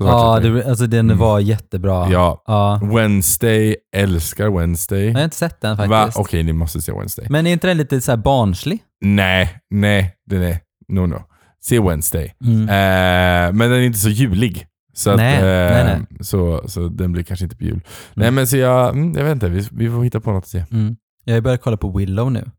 [0.00, 1.18] Så ja, det, alltså den Mm.
[1.18, 2.08] var jättebra.
[2.10, 2.42] ja.
[2.46, 2.80] Ja.
[2.82, 5.04] Wednesday, älskar Wednesday.
[5.06, 6.18] Jag har inte sett den faktiskt.
[6.18, 7.26] Okej, ni måste se Wednesday.
[7.30, 8.78] Men är inte den lite så barnslig?
[9.04, 10.58] Nej, nej, den är...
[10.88, 11.22] No, no.
[11.64, 12.34] Se Wednesday.
[12.44, 12.60] Mm.
[12.62, 14.66] Eh, men den är inte så julig.
[14.94, 15.42] Så, att, Nej, eh,
[15.84, 16.18] nej, nej.
[16.20, 17.80] Så, så den blir kanske inte på jul.
[18.14, 20.48] Nej men så jag, mm, jag vet inte, vi, vi får hitta på något att
[20.50, 20.64] se.
[20.72, 20.96] Mm.
[21.24, 22.50] Jag har börjat kolla på Willow nu.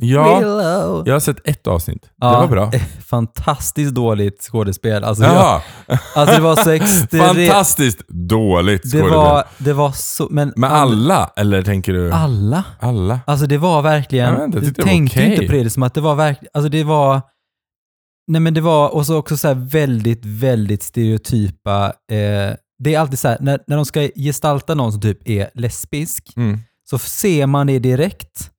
[0.00, 1.02] Ja, Willow!
[1.06, 2.10] jag har sett ett avsnitt.
[2.20, 2.70] Ja, Det var bra.
[3.06, 5.04] Fantastiskt dåligt skådespel.
[5.04, 5.62] Alltså, jag,
[6.14, 7.26] alltså det var så extremt...
[7.26, 9.16] fantastiskt dåligt Det skådespel.
[9.16, 10.28] var, det var så...
[10.30, 12.12] Men Med alla, eller tänker du?
[12.12, 12.64] Alla?
[12.80, 13.20] Alla?
[13.26, 14.34] Alltså det var verkligen...
[14.34, 15.32] Jag inte, jag du det tänkte okej.
[15.34, 16.50] inte på det som att det var verkligen...
[16.54, 17.20] Alltså det var...
[18.28, 21.86] Nej men det var och så också så här väldigt, väldigt stereotypa...
[22.12, 25.50] Eh, det är alltid så här, när, när de ska gestalta någon som typ är
[25.54, 26.58] lesbisk, Mm.
[26.90, 28.50] så ser man det direkt.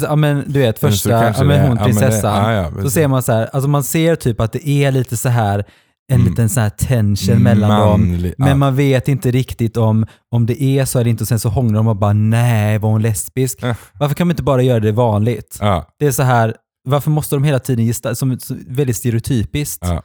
[0.00, 2.52] Så, ja, men, du vet, första, ja, men hon prinsessan.
[2.54, 5.16] ja, ja, så ser man så här, alltså man ser typ att det är lite
[5.16, 5.64] så här
[6.12, 6.30] en Mm.
[6.30, 8.00] liten så här tension mellan dem.
[8.00, 8.54] Manlig- Men ja.
[8.54, 11.76] man vet inte riktigt om, om det är så eller inte och sen så hånglar
[11.76, 13.62] de och bara nej, var hon lesbisk?
[13.62, 13.76] Äh.
[14.00, 15.58] Varför kan man inte bara göra det vanligt?
[15.60, 19.84] Ja, Det är så här, varför måste de hela tiden gestalta, som så, väldigt stereotypiskt.
[19.86, 20.02] Ja.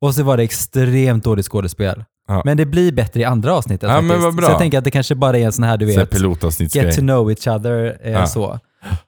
[0.00, 2.04] Och så var det extremt dåligt skådespel.
[2.28, 2.42] Ja.
[2.44, 4.44] Men det blir bättre i andra avsnittet Ja, faktiskt.
[4.46, 7.00] Så jag tänker att det kanske bara är en sån här, du vet, get to
[7.00, 8.26] know each other, eh, Ja.
[8.26, 8.58] så.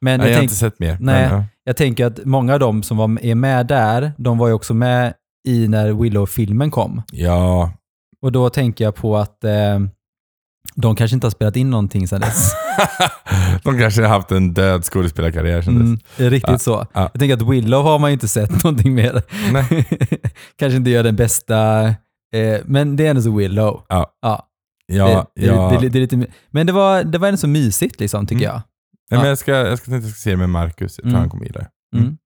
[0.00, 0.96] Men jag, jag har inte sett mer.
[1.00, 1.28] nej.
[1.28, 1.44] Men, ja.
[1.64, 4.74] jag tänker att många av dem som var, är med där, de var ju också
[4.74, 5.14] med
[5.48, 7.02] i när Willow-filmen kom.
[7.12, 7.72] ja.
[8.22, 9.78] Och då tänker jag på att eh,
[10.74, 12.52] de kanske inte har spelat in någonting sedan dess.
[13.64, 16.02] De kanske har haft en död skådespelarkarriär sedan Mm, dess.
[16.16, 16.86] det är riktigt Ja, så.
[16.92, 17.00] ja.
[17.12, 19.22] Jag tänker att Willow har man ju inte sett någonting mer.
[20.58, 21.82] Kanske inte gör den bästa,
[22.34, 23.82] eh, men det är ändå så Willow.
[23.88, 24.12] Ja.
[24.22, 24.48] Ja,
[24.86, 25.70] Ja, det, det, ja.
[25.70, 28.44] det, det, det är lite, men det var, det var ändå så mysigt liksom, tycker
[28.44, 28.52] Mm.
[28.54, 28.62] jag.
[29.10, 30.98] Nej, men jag, ska, jag ska jag ska se det med Marcus.
[30.98, 31.20] Jag tror Mm.
[31.20, 31.98] han kommer gilla det.
[31.98, 32.16] Mm.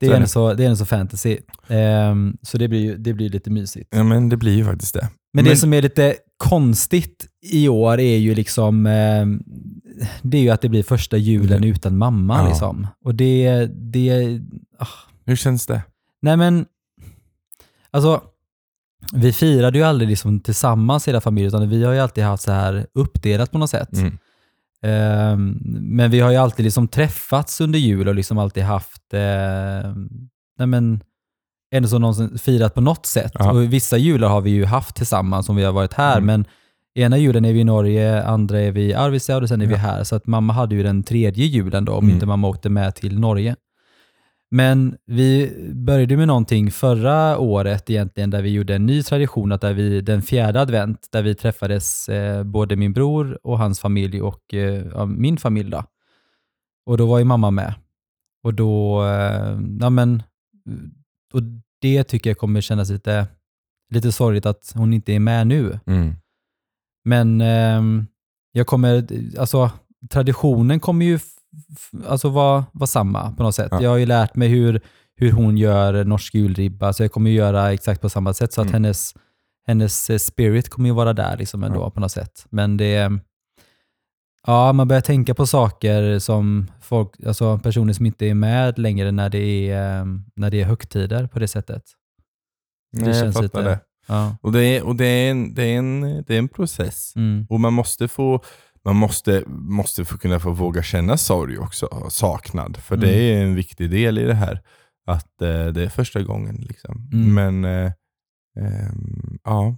[0.00, 0.28] Det Så är är ändå det.
[0.28, 1.38] så, det är ändå så fantasy.
[1.68, 3.88] Ehm, så det blir, det blir lite mysigt.
[3.96, 5.08] Ja, men det blir ju faktiskt det.
[5.34, 9.42] Men, det som är lite konstigt i år är ju liksom ehm,
[10.22, 11.70] det är ju att det blir första julen Mm.
[11.70, 12.38] utan mamma.
[12.42, 12.48] Ja.
[12.48, 12.86] Liksom.
[13.04, 14.40] Och det, det,
[15.24, 15.82] Hur känns det?
[16.22, 16.66] nej men,
[17.90, 18.22] alltså
[19.12, 22.52] vi firade ju aldrig liksom tillsammans hela familjen, utan vi har ju alltid haft så
[22.52, 23.92] här uppdelat på något sätt.
[23.92, 24.18] Mm.
[24.82, 29.94] Ehm, men vi har ju alltid liksom träffats under jul och liksom alltid haft, eh,
[30.58, 31.00] nej men,
[31.70, 33.32] ändå som någonsin firat på något sätt.
[33.34, 33.52] Ja.
[33.52, 36.26] Och vissa jular har vi ju haft tillsammans om vi har varit här, Mm.
[36.26, 36.44] men
[37.04, 39.72] ena julen är vi i Norge, andra är vi i Arvidsjaur och sen är vi
[39.72, 39.78] Ja.
[39.78, 40.04] här.
[40.04, 42.14] Så att mamma hade ju den tredje julen då, om Mm.
[42.14, 43.56] inte mamma åkte med till Norge.
[44.50, 49.60] Men vi började med någonting förra året egentligen, där vi gjorde en ny tradition, att
[49.60, 54.22] där vi, den fjärde advent, där vi träffades eh, både min bror och hans familj
[54.22, 55.70] och eh, ja, min familj.
[55.70, 55.84] Då.
[56.86, 57.74] Och då var ju mamma med.
[58.44, 60.22] Och då, eh, ja men,
[61.32, 61.42] och
[61.80, 63.26] det tycker jag kommer kännas lite,
[63.94, 65.78] lite sorgligt att hon inte är med nu.
[65.86, 66.14] Mm.
[67.04, 68.06] Men ehm,
[68.52, 69.06] jag kommer,
[69.38, 69.70] alltså
[70.10, 71.18] traditionen kommer ju
[72.06, 73.68] alltså vara, vara samma på något sätt.
[73.70, 73.82] Ja.
[73.82, 74.80] Jag har ju lärt mig hur,
[75.16, 78.52] hur hon gör norsk julribba, så jag kommer ju göra exakt på samma sätt.
[78.52, 78.72] Så att Mm.
[78.82, 79.14] hennes,
[79.66, 81.90] hennes eh, spirit kommer ju vara där liksom ändå Ja.
[81.90, 82.46] på något sätt.
[82.50, 83.12] Men det,
[84.48, 89.12] ja, man börjar tänka på saker som folk, alltså personer som inte är med längre
[89.12, 89.38] när det
[89.70, 91.82] är, ehm, när det är högtider på det sättet.
[92.92, 93.80] Det Nej, jag känns fattar lite- det.
[94.06, 94.36] Ja.
[94.42, 97.12] Och, det är, och det, är en, det, är en, det är en process.
[97.16, 97.46] Mm.
[97.50, 98.42] Och man måste få
[98.84, 102.76] man måste, måste få kunna få våga känna sorg också, saknad.
[102.76, 103.08] För Mm.
[103.08, 104.60] det är en viktig del i det här.
[105.06, 106.56] Att eh, det är första gången.
[106.56, 107.10] Liksom.
[107.12, 107.34] Mm.
[107.34, 107.92] Men eh,
[108.60, 109.76] ehm, ja,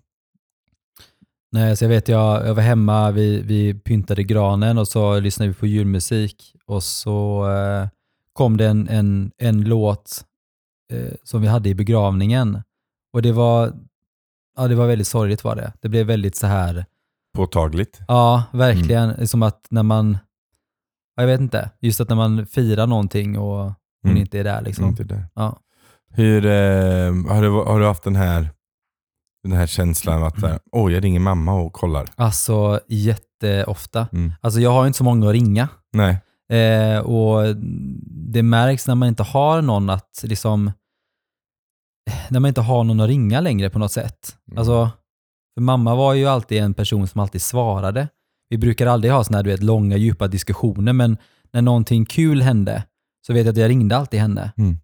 [1.52, 5.48] Nej, så jag vet, jag, jag var hemma, vi, vi pyntade granen och så lyssnade
[5.48, 7.88] vi på julmusik och så eh,
[8.32, 10.24] kom det en, en, en låt
[10.92, 12.62] eh, som vi hade i begravningen.
[13.12, 13.72] Och det var,
[14.56, 15.72] ja, det var väldigt sorgligt var det.
[15.80, 16.84] Det blev väldigt så här,
[17.36, 18.00] påtagligt.
[18.08, 20.18] ja verkligen, som att när man,
[21.16, 24.16] ja, jag vet inte, just att när man firar någonting och hon Mm.
[24.16, 24.84] inte är där liksom.
[24.84, 25.24] Inte där.
[25.34, 25.58] Ja.
[26.12, 26.50] Hur, eh,
[27.34, 28.48] har, du, har du haft den här,
[29.42, 30.50] den här känslan att Mm.
[30.50, 32.08] eh, oj, jag ringer mamma och kollar?
[32.16, 34.08] Alltså jätteofta.
[34.12, 34.32] Mm.
[34.40, 35.68] Alltså jag har inte så många att ringa.
[35.92, 36.18] Nej.
[36.52, 37.56] Eh, och
[38.32, 40.72] det märks när man inte har någon att liksom,
[42.28, 44.36] när man inte har någon att ringa längre på något sätt.
[44.48, 44.58] Mm.
[44.58, 44.90] Alltså,
[45.54, 48.08] för mamma var ju alltid en person som alltid svarade.
[48.48, 51.16] Vi brukar aldrig ha såna här, du vet, långa, djupa diskussioner, men
[51.52, 52.84] när någonting kul hände
[53.26, 54.52] så vet jag att jag ringde alltid henne.
[54.56, 54.76] Mm.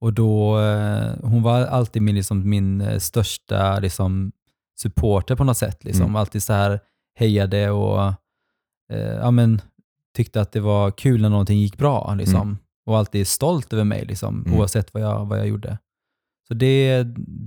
[0.00, 4.32] Och då, eh, hon var alltid min, liksom, min eh, största liksom,
[4.80, 5.84] supporter på något sätt.
[5.84, 6.04] Liksom.
[6.04, 6.16] Mm.
[6.16, 6.80] Alltid så här
[7.14, 8.02] hejade och
[8.92, 9.60] eh, ja, men,
[10.16, 12.14] tyckte att det var kul när någonting gick bra.
[12.14, 12.58] Liksom.
[12.86, 14.58] Och alltid stolt över mig, liksom, Mm.
[14.58, 15.78] oavsett vad jag, vad jag gjorde.
[16.48, 17.02] Så det,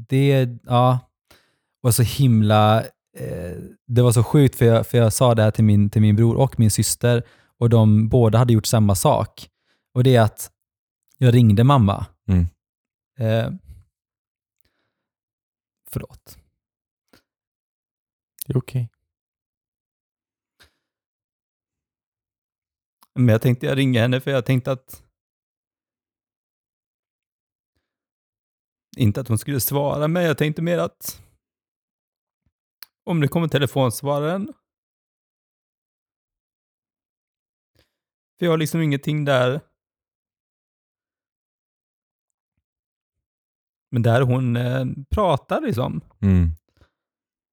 [0.09, 0.99] det ja,
[1.81, 2.81] var så himla...
[3.17, 6.01] Eh, det var så sjukt, för jag, för jag sa det här till min, till
[6.01, 7.23] min bror och min syster
[7.59, 9.47] och de båda hade gjort samma sak.
[9.93, 10.49] Och det är att
[11.17, 12.05] jag ringde mamma.
[12.31, 12.45] Mm.
[13.19, 13.53] Eh,
[15.91, 16.37] förlåt.
[18.45, 18.89] Det är okej.
[23.13, 25.03] Men jag tänkte jag ringa henne för jag tänkte att
[28.97, 31.23] inte att hon skulle svara, men jag tänkte mer att
[33.03, 34.53] om det kommer telefonsvararen
[38.39, 39.61] för jag har liksom ingenting där
[43.91, 46.01] men där hon eh, pratar liksom.
[46.21, 46.49] Mm.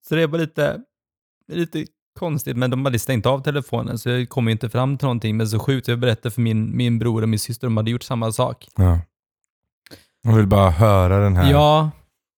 [0.08, 0.82] Så det var lite,
[1.52, 1.86] lite
[2.18, 5.36] konstigt, men de hade stängt av telefonen så jag kom inte fram till någonting.
[5.36, 8.02] Men så sjukt, jag berättade för min, min bror och min syster, de hade gjort
[8.02, 8.68] samma sak.
[8.76, 9.00] Ja.
[10.22, 11.50] Jag vill bara höra den här.
[11.52, 11.82] Ja,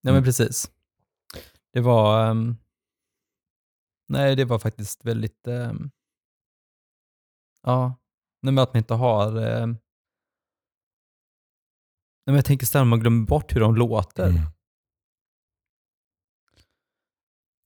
[0.03, 0.25] nej men Mm.
[0.25, 0.71] precis.
[1.73, 2.31] Det var...
[2.31, 2.57] ehm,
[4.09, 5.47] nej, det var faktiskt väldigt...
[5.47, 5.91] ehm,
[7.63, 7.95] ja,
[8.43, 9.31] nej, men att man inte har...
[9.31, 9.77] nej,
[12.31, 14.27] men jag tänker snarare man glömmer bort hur de låter.
[14.29, 14.43] Mm.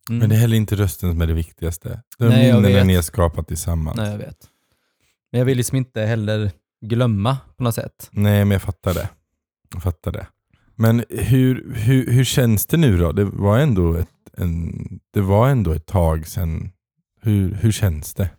[0.09, 0.19] Mm.
[0.19, 2.03] Men det är heller inte rösten som är det viktigaste.
[2.19, 3.97] Är Nej, jag minnena ni har skapat tillsammans.
[3.97, 4.49] Nej, jag vet.
[5.33, 6.51] Men jag vill liksom inte heller
[6.87, 8.09] glömma på något sätt.
[8.11, 9.09] Nej, men jag fattar det.
[9.73, 10.27] Jag fattar det.
[10.75, 13.13] Men hur, hur, hur känns det nu då?
[13.13, 16.71] Det var ändå ett, en, det var ändå ett tag sedan.
[17.21, 18.31] Hur, hur känns det?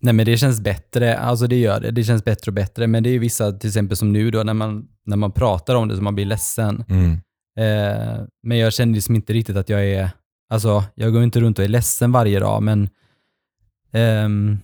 [0.00, 1.90] Nej men det känns bättre, alltså det gör det.
[1.90, 2.86] Det känns bättre och bättre.
[2.86, 5.88] Men det är vissa, till exempel som nu då, när man, när man pratar om
[5.88, 6.84] det så man blir ledsen.
[6.88, 7.12] Mm.
[7.58, 10.10] Eh, men jag känner liksom inte riktigt att jag är,
[10.48, 12.88] alltså jag går inte runt och är ledsen varje dag, men
[13.92, 14.58] ehm,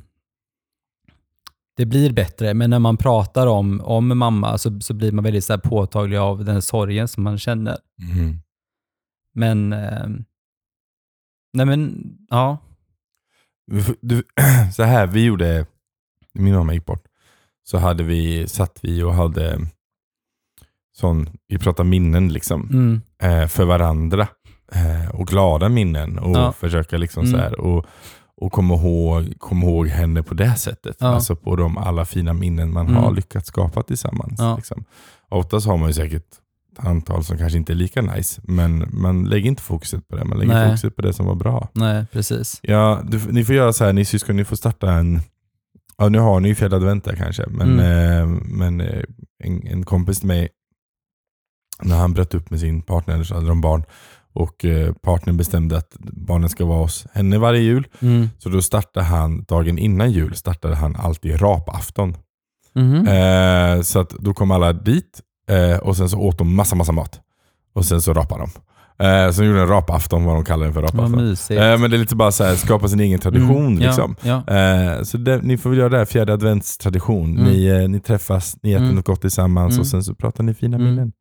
[1.76, 2.54] det blir bättre.
[2.54, 6.44] Men när man pratar om, om mamma så, så blir man väldigt så påtaglig av
[6.44, 7.78] den sorgen som man känner.
[8.12, 8.38] Mm.
[9.34, 10.24] Men, ehm,
[11.52, 12.58] nej men, ja.
[14.00, 14.22] Du,
[14.74, 15.66] så här, vi gjorde,
[16.35, 17.04] min mamma gick bort,
[17.64, 19.58] så hade vi, satt vi och hade
[20.96, 24.28] sån, vi pratade minnen liksom, Mm, eh, för varandra.
[24.72, 26.52] Eh, och glada minnen och Ja.
[26.52, 27.32] försöka liksom Mm.
[27.32, 27.87] så här, och,
[28.37, 30.96] och komma, ihåg, komma ihåg henne på det sättet.
[31.00, 31.06] Ja.
[31.06, 33.02] Alltså på de alla fina minnen man Mm.
[33.02, 34.35] har lyckats skapa tillsammans.
[34.38, 34.56] Ja.
[34.56, 34.85] Liksom.
[35.28, 36.26] Oftast har man ju säkert
[36.78, 40.24] antal som kanske inte är lika nice, men man lägger inte fokuset på det.
[40.24, 40.68] Man lägger Nej.
[40.68, 41.68] fokuset på det som var bra.
[41.72, 42.58] nej, precis.
[42.62, 45.20] Ja, du, ni får göra så här, ni syskon, ni får starta en,
[45.98, 48.22] ja nu har ni ju fjärde advent där kanske, men, Mm.
[48.22, 49.02] eh, men eh,
[49.44, 50.48] en, en kompis till mig,
[51.82, 53.85] när han bröt upp med sin partner så hade de barn
[54.35, 57.87] och eh, partnern bestämde att barnen ska vara hos henne varje jul.
[58.00, 58.28] Mm.
[58.38, 62.16] Så då startade han, dagen innan jul, startade han alltid rapafton.
[62.74, 63.06] Mhm.
[63.08, 66.92] Eh, så att då kom alla dit eh, och sen så åt de massa, massa
[66.92, 67.20] mat.
[67.74, 68.50] Och sen så rapade de.
[69.05, 71.37] Eh, de gjorde en rapafton, vad de kallar det för rapafton.
[71.50, 73.66] Eh, men det är lite bara så här, skapa sin egen tradition.
[73.66, 74.16] Mm, liksom.
[74.22, 74.55] Ja, ja.
[74.96, 77.37] Eh, så det, ni får väl göra det här, fjärde adventstradition.
[77.38, 77.44] Mm.
[77.52, 78.96] Ni, eh, ni träffas, ni äter Mm.
[78.96, 79.81] något gott tillsammans Mm.
[79.81, 80.88] och sen så pratar ni fina Mm.
[80.90, 81.12] minnen.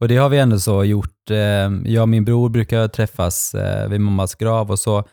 [0.00, 1.30] Och det har vi ändå så gjort.
[1.30, 1.36] Eh,
[1.92, 5.04] jag och min bror brukar träffas eh, vid mammas grav och så,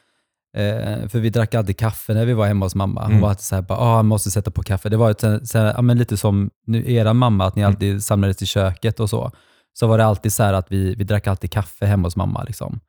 [0.57, 3.01] eh, för vi drack alltid kaffe när vi var hemma hos mamma.
[3.01, 3.21] Hon Mm.
[3.21, 4.89] var alltid så här, bara, ah, jag måste sätta på kaffe.
[4.89, 7.73] Det var ett, så här, ja, men lite som nu, era mamma, att ni Mm.
[7.73, 9.31] alltid samlades i köket och så.
[9.73, 12.43] Så var det alltid så här att vi, vi drack alltid kaffe hemma hos mamma.
[12.43, 12.79] Liksom.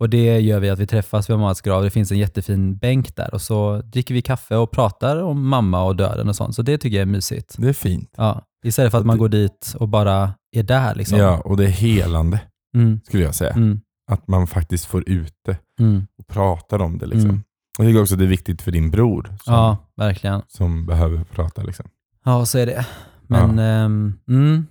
[0.00, 1.82] Och det gör vi att vi träffas vid mammas grav.
[1.82, 5.82] Det finns en jättefin bänk där och så dricker vi kaffe och pratar om mamma
[5.84, 6.54] och döden och sånt.
[6.54, 7.54] Så det tycker jag är mysigt.
[7.58, 8.14] Det är fint.
[8.16, 8.42] Ja.
[8.64, 10.94] Istället för att man går dit och bara är där.
[10.94, 11.18] Liksom.
[11.18, 12.40] Ja, och det är helande
[12.74, 13.50] Mm, skulle jag säga.
[13.52, 16.06] mm, Att man faktiskt får ut det mm.
[16.18, 17.06] och pratar om det.
[17.06, 17.30] Liksom.
[17.30, 17.42] Mm.
[17.78, 20.42] Jag tycker också att det är viktigt för din bror som, Ja, verkligen.
[20.48, 21.62] som behöver prata.
[21.62, 21.86] Liksom.
[22.24, 22.86] Ja, så är det.
[23.26, 24.66] Men, ehm, mm,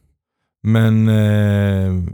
[0.64, 2.14] Men, eh,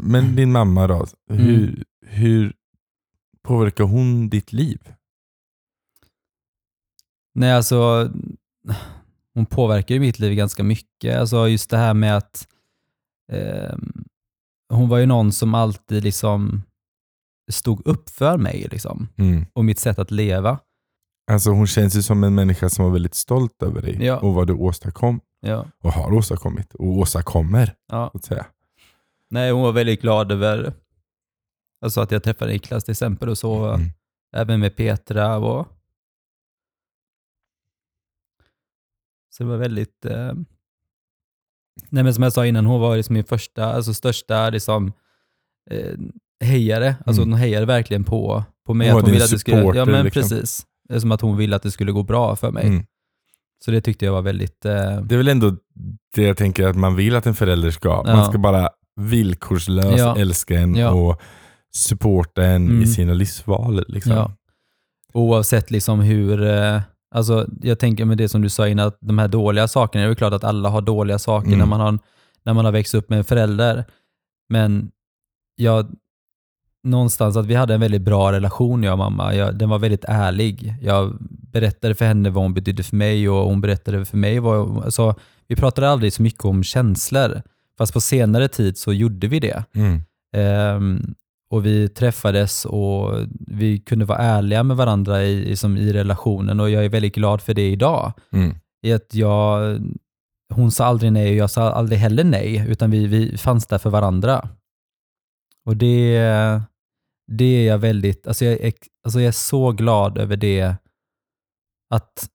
[0.00, 1.42] men din mamma då, Mm.
[1.44, 2.52] hur, hur
[3.42, 4.92] påverkar hon ditt liv?
[7.34, 8.10] nej alltså,
[9.34, 11.18] hon påverkar ju mitt liv ganska mycket.
[11.20, 12.48] Alltså just det här med att
[13.32, 14.01] ehm,
[14.72, 16.62] hon var ju någon som alltid liksom
[17.50, 19.46] stod upp för mig liksom, Mm.
[19.52, 20.58] och mitt sätt att leva.
[21.30, 24.18] Alltså hon känns ju som en människa som var väldigt stolt över dig Ja.
[24.20, 25.66] och vad du åstadkom Ja.
[25.78, 27.74] och har åstadkommit och åstadkommer.
[27.88, 28.08] ja.
[28.12, 28.46] Så att säga.
[29.30, 30.72] Nej, hon var väldigt glad över
[31.84, 33.64] alltså att jag träffade Niklas till exempel och så.
[33.74, 33.86] Mm.
[34.36, 35.66] Även med Petra och...
[39.30, 40.04] Så det var väldigt...
[40.04, 40.32] Eh...
[41.90, 44.92] Nej men som jag sa innan, hon var liksom min första, alltså största liksom,
[45.70, 45.94] eh,
[46.44, 46.96] hejare.
[47.06, 47.32] Alltså Mm.
[47.32, 48.88] hon hejade verkligen på, på mig.
[48.90, 50.22] Hon att hon ville att det skulle, Ja men liksom.
[50.22, 50.66] precis.
[50.88, 52.66] Det är som att hon ville att det skulle gå bra för mig.
[52.66, 52.84] Mm.
[53.64, 54.64] Så det tyckte jag var väldigt...
[54.64, 55.00] Eh...
[55.02, 55.56] Det är väl ändå
[56.14, 57.88] det jag tänker att man vill att en förälder ska.
[58.06, 58.16] Ja.
[58.16, 58.68] Man ska bara
[59.00, 60.16] villkorslöst Ja.
[60.18, 60.90] älska en Ja.
[60.90, 61.20] och
[61.74, 62.82] supporta en Mm.
[62.82, 63.84] i sina livsval.
[63.88, 64.32] Liksom.
[65.12, 66.80] Oavsett liksom hur, eh,
[67.12, 70.06] alltså jag tänker med det som du sa innan, att de här dåliga sakerna, det
[70.06, 71.58] är väl klart att alla har dåliga saker Mm.
[71.58, 71.98] när, man har,
[72.42, 73.84] när man har växt upp med en förälder.
[74.48, 74.90] Men
[75.56, 75.86] jag,
[76.84, 79.34] någonstans att vi hade en väldigt bra relation jag och mamma.
[79.34, 80.74] Jag, den var väldigt ärlig.
[80.82, 81.16] Jag
[81.52, 85.14] berättade för henne vad hon betydde för mig och hon berättade för mig vad, alltså,
[85.48, 87.42] vi pratade aldrig så mycket om känslor.
[87.78, 89.64] Fast på senare tid så gjorde vi det.
[89.74, 90.00] Mm.
[90.36, 91.14] Ehm,
[91.52, 96.60] och vi träffades och vi kunde vara ärliga med varandra i, i, som i relationen
[96.60, 98.12] och jag är väldigt glad för det idag.
[98.32, 98.54] Mm.
[98.82, 99.78] I att jag,
[100.54, 103.78] hon sa aldrig nej och jag sa aldrig heller nej, utan vi, vi fanns där
[103.78, 104.48] för varandra.
[105.66, 106.20] Och det,
[107.32, 108.72] det är jag väldigt, alltså jag, är,
[109.04, 110.74] alltså jag är så glad över det,
[111.90, 112.28] att,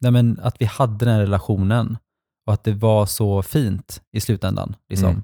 [0.00, 1.96] nej men, att vi hade den relationen
[2.46, 4.76] och att det var så fint i slutändan.
[4.88, 5.10] Liksom.
[5.10, 5.22] Mm.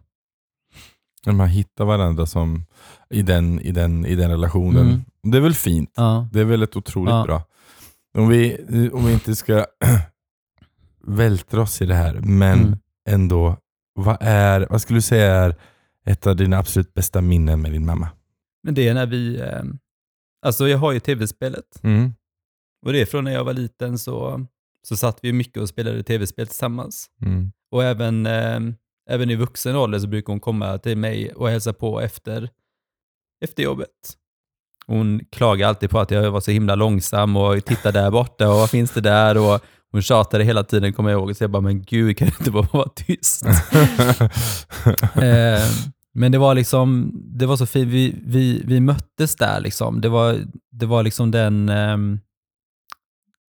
[1.26, 2.64] När man hittar varandra som,
[3.10, 4.87] i, den, i, den, i den relationen.
[4.88, 5.02] Mm.
[5.22, 5.90] Det är väl fint?
[5.96, 6.28] Ja.
[6.32, 7.24] Det är väl ett otroligt Ja.
[7.24, 7.42] bra.
[8.18, 8.56] Om vi,
[8.92, 9.66] om vi inte ska
[11.06, 12.78] vältra oss i det här, men Mm.
[13.08, 13.56] ändå,
[13.94, 15.54] vad, är, vad skulle du säga är
[16.06, 18.08] ett av dina absolut bästa minnen med din mamma?
[18.62, 19.62] Men det är när vi, eh,
[20.46, 22.12] alltså jag har ju tv-spelet Mm.
[22.87, 24.46] och det är från när jag var liten så,
[24.82, 27.06] så satt vi mycket och spelade tv-spel tillsammans.
[27.22, 27.52] Mm.
[27.70, 28.60] Och även, eh,
[29.11, 32.51] även i vuxen ålder så brukar hon komma till mig och hälsa på efter,
[33.45, 33.90] efter jobbet.
[34.87, 38.57] Hon klagar alltid på att jag var så himla långsam och tittar där borta och
[38.57, 39.38] vad finns det där?
[39.38, 39.61] Och
[39.93, 41.37] hon tjatade hela tiden, kommer jag ihåg.
[41.37, 43.43] Så jag bara, men gud, kan du inte bara vara tyst?
[45.14, 45.62] Eh,
[46.14, 47.88] men det var liksom, det var så fint.
[47.88, 50.01] Vi, vi, vi möttes där liksom.
[50.01, 50.38] Det var,
[50.71, 52.21] det var liksom den, ehm,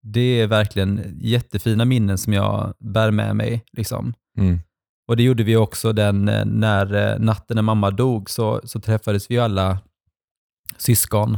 [0.04, 3.64] det är verkligen jättefina minnen som jag bär med mig.
[3.72, 4.14] Liksom.
[4.38, 4.60] mm.
[5.08, 8.80] Och det gjorde vi också den, eh, när eh, natten när mamma dog så, så
[8.80, 9.80] träffades vi alla
[10.78, 11.38] syskon.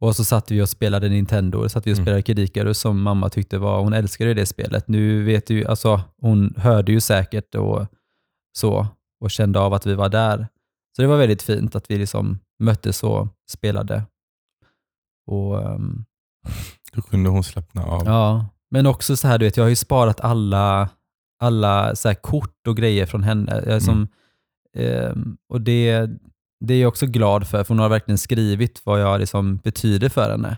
[0.00, 2.04] Och så satt vi och spelade Nintendo, satt vi och Mm.
[2.04, 4.88] spelade Kid Icarus som mamma tyckte var, hon älskade det spelet.
[4.88, 7.86] Nu vet du, alltså hon hörde ju säkert och
[8.52, 8.86] så
[9.20, 10.48] och kände av att vi var där.
[10.96, 14.02] Så det var väldigt fint att vi liksom möttes och spelade.
[15.26, 16.04] Och ehm,
[16.92, 18.02] Då kunde hon slappna av.
[18.06, 20.88] Ja, men också så här, du vet, jag har ju sparat alla,
[21.40, 23.62] alla så här kort och grejer från henne.
[23.66, 24.08] Jag som,
[24.76, 26.10] ehm, och det,
[26.64, 30.08] det är jag också glad för, för hon har verkligen skrivit vad jag liksom betyder
[30.08, 30.56] för henne.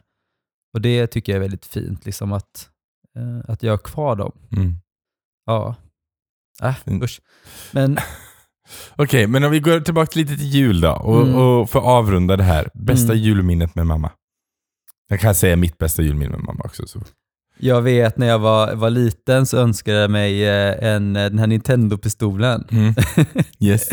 [0.75, 2.71] Och det tycker jag är väldigt fint, liksom att,
[3.17, 4.33] eh, att jag har kvar dem.
[4.57, 4.75] Mm.
[5.47, 5.75] Ja.
[6.63, 7.03] Äh, Mm.
[7.03, 7.21] usch.
[7.73, 7.99] Men
[8.97, 11.35] Okej, men om vi går tillbaka lite till jul då och, Mm.
[11.35, 12.71] och för att avrunda det här.
[12.75, 13.25] Bästa Mm.
[13.25, 14.11] julminnet med mamma?
[15.09, 16.87] Jag kan säga mitt bästa julminne med mamma också.
[16.87, 17.01] Så.
[17.63, 21.47] Jag vet när jag var, var liten så önskade jag mig eh, en, den här
[21.47, 22.65] Nintendo-pistolen.
[22.71, 22.95] Mm.
[23.61, 23.89] Yes.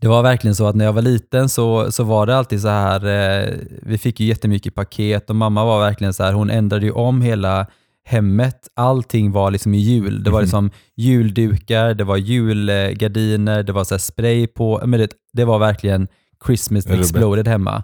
[0.00, 2.68] Det var verkligen så att när jag var liten så, så var det alltid så
[2.68, 6.86] här, eh, vi fick ju jättemycket paket och mamma var verkligen så här, hon ändrade
[6.86, 7.66] ju om hela
[8.06, 8.68] hemmet.
[8.76, 10.22] Allting var liksom i jul.
[10.24, 10.44] Det var Mhm.
[10.44, 14.82] liksom juldukar, det var julgardiner, det var så här spray på.
[14.86, 16.08] Men det, det var verkligen
[16.46, 17.82] Christmas exploded hemma.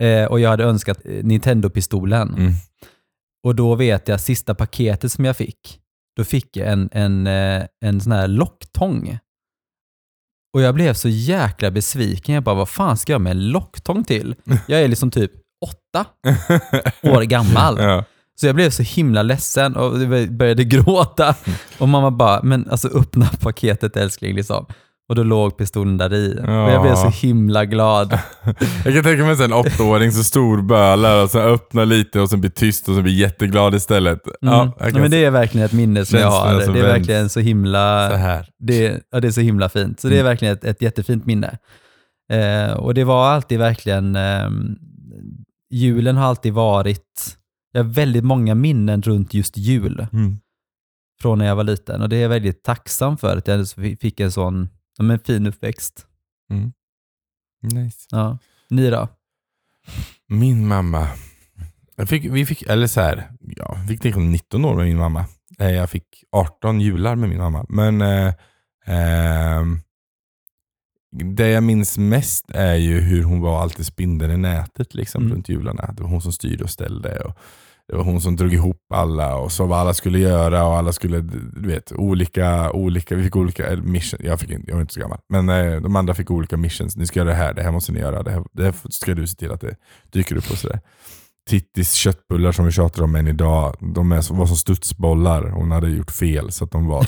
[0.00, 2.34] Eh, och jag hade önskat eh, Nintendo-pistolen.
[2.38, 2.52] Mm.
[3.46, 5.80] Och då vet jag, sista paketet som jag fick,
[6.16, 9.18] då fick jag en, en, eh, en sån här locktång.
[10.54, 12.34] Och jag blev så jäkla besviken.
[12.34, 14.34] Jag bara, vad fan ska jag med en locktång till?
[14.66, 15.32] Jag är liksom typ
[15.66, 16.04] åtta
[17.02, 17.78] år gammal.
[17.78, 18.04] Ja.
[18.40, 19.92] Så jag blev så himla ledsen och
[20.30, 21.34] började gråta.
[21.78, 24.66] Och mamma bara, men alltså öppna paketet älskling liksom.
[25.08, 26.38] Och då låg pistolen där i.
[26.40, 28.12] Och jag blev så himla glad.
[28.84, 32.50] Jag kan tänka mig en åttaåring som storbölar och så öppnar lite och sen blir
[32.50, 34.20] tyst och så blir jätteglad istället.
[34.42, 34.54] Mm.
[34.54, 36.60] Ja, Ja, men det är verkligen ett minne som jag har.
[36.60, 38.08] som Det är verkligen så himla...
[38.10, 38.48] så här.
[38.58, 40.00] Det, ja, det är så himla fint.
[40.00, 40.30] Så det är Mm.
[40.30, 41.58] verkligen ett, ett jättefint minne.
[42.32, 44.50] Eh, och det var alltid verkligen, eh,
[45.70, 47.36] julen har alltid varit,
[47.72, 50.36] jag har väldigt många minnen runt just jul Mm.
[51.22, 53.66] från när jag var liten och det är jag väldigt tacksam för att jag
[54.00, 56.06] fick en sån ja, men fin uppväxt.
[56.50, 56.72] Mm.
[57.62, 58.06] Nice.
[58.10, 58.38] Ja.
[58.70, 59.08] Ni då?
[60.26, 61.08] Min mamma,
[61.96, 64.98] Jag fick, vi fick, eller så här, ja, vi fick kanske 19 år med min
[64.98, 65.24] mamma.
[65.58, 67.66] Eh, Jag fick 18 jular med min mamma.
[67.68, 68.34] Men eh,
[68.86, 69.78] ehm,
[71.34, 75.34] det jag minns mest är ju hur hon var alltid spindeln i nätet liksom, Mm.
[75.34, 75.92] runt jularna.
[75.96, 77.20] Det var hon som styrde och ställde.
[77.20, 77.38] Och
[77.88, 80.92] det var hon som drog ihop alla och sa vad alla skulle göra och alla
[80.92, 84.20] skulle, du vet, olika, olika vi fick olika eh, mission.
[84.22, 85.18] Jag, fick inte, jag var inte så gammal.
[85.28, 86.96] Men eh, de andra fick olika missions.
[86.96, 88.22] Ni ska göra det här, det här måste ni göra.
[88.22, 89.76] Det här, det här ska du se till att det
[90.12, 90.80] dyker upp och sådär.
[91.50, 95.48] Tittis köttbullar som vi tjatar om än idag, de är, var som studsbollar.
[95.50, 97.06] Hon hade gjort fel så att de var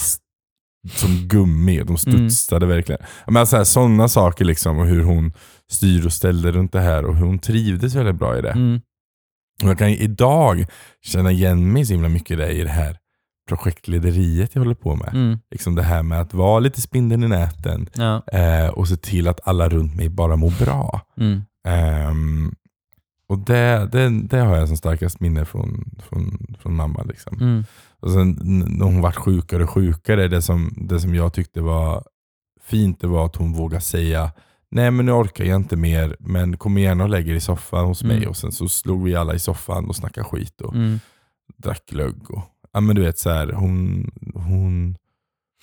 [0.95, 1.83] som gummi.
[1.83, 3.01] De studsade verkligen.
[3.27, 5.33] Men alltså, här, sådana saker liksom och hur hon
[5.71, 8.53] styr och ställde runt det här och hur hon trivdes väldigt bra i det.
[8.53, 8.81] Mm.
[9.63, 10.67] Och jag kan idag
[11.03, 12.99] känna igen mig så himla mycket i det, i det här
[13.49, 15.15] projektlederiet jag håller på med.
[15.15, 15.39] Mm.
[15.51, 18.23] Liksom det här med att vara lite spindeln i näten Ja.
[18.33, 21.01] eh, och se till att alla runt mig bara mår bra.
[21.17, 21.43] Mm.
[21.67, 22.55] Ehm,
[23.29, 27.03] och det, det, det har jag som starkast minne från, från, från mamma.
[27.03, 27.39] Liksom.
[27.41, 27.65] Mm.
[28.01, 32.05] Och sen när hon vart sjukare och sjukare, det som, det som jag tyckte var
[32.63, 34.31] fint det var att hon vågade säga
[34.71, 37.87] Nej men nu orkar jag inte mer, men kom igen och lägg er i soffan
[37.87, 38.17] hos mig.
[38.17, 38.29] Mm.
[38.29, 41.01] Och sen så slog vi alla i soffan och snackade skit och Mm.
[41.57, 42.31] drack glögg.
[42.31, 42.43] Och,
[42.73, 44.97] ja men du vet så här, hon, hon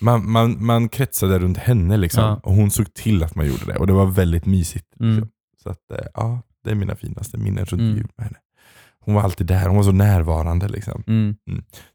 [0.02, 2.24] man, man, man kretsade runt henne liksom.
[2.24, 2.40] Ja.
[2.44, 3.76] Och hon såg till att man gjorde det.
[3.76, 4.88] Och det var väldigt mysigt.
[5.00, 5.12] Mm.
[5.16, 5.30] liksom.
[5.64, 7.96] Så att, eh, ja, det är mina finaste minnen runt Mm.
[7.96, 8.38] jul med henne.
[9.00, 10.68] Hon var alltid där, hon var så närvarande.
[10.68, 11.04] Liksom.
[11.08, 11.36] Mm.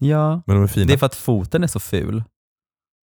[0.00, 0.86] ja, Men de är fina.
[0.86, 2.24] det är för att foten är så ful.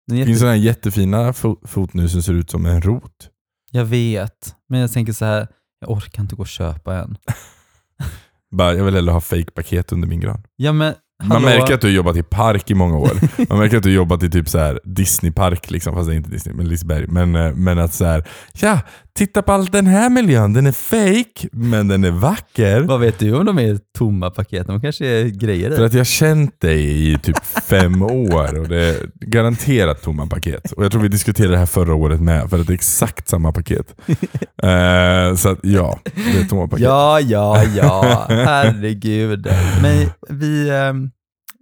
[0.07, 3.30] Den Det finns sådana här jättefina fo- fot nu som ser ut som en rot.
[3.71, 5.47] Jag vet, men jag tänker så här,
[5.80, 7.17] jag orkar inte gå och köpa en.
[8.51, 10.43] Bara, jag vill hellre ha fake-paket under min gran.
[10.55, 10.93] Ja men,
[11.24, 11.57] Man hallå?
[11.59, 13.11] märker att du har jobbat i park i många år.
[13.49, 16.17] Man märker att du har jobbat i typ så här Disneypark, liksom, fast det är
[16.17, 17.07] inte Disney, men Liseberg.
[17.07, 18.80] Men, eh, men att så här, ja,
[19.17, 22.82] titta på all den här miljön, den är fake, men den är vacker.
[22.82, 24.67] Vad vet du om de är tomma paket?
[24.67, 25.86] De kanske är grejer För i.
[25.86, 30.71] att jag har känt dig i typ fem år och det är garanterat tomma paket.
[30.71, 33.30] Och jag tror vi diskuterade det här förra året med, för att det är exakt
[33.30, 33.95] samma paket.
[34.63, 36.84] Eh, så att ja, det är tomma paket.
[36.86, 38.26] Ja, ja, ja.
[38.30, 39.47] Herregud.
[39.82, 41.09] Men vi, ehm,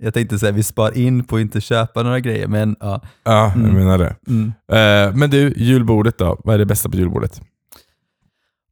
[0.01, 3.01] jag tänkte säga vi spar in på att inte köpa några grejer, men ja.
[3.23, 3.73] Ja, jag Mm.
[3.73, 4.15] menar det.
[4.27, 4.53] Mm.
[4.71, 6.41] Eh, men du, julbordet då?
[6.43, 7.41] Vad är det bästa på julbordet?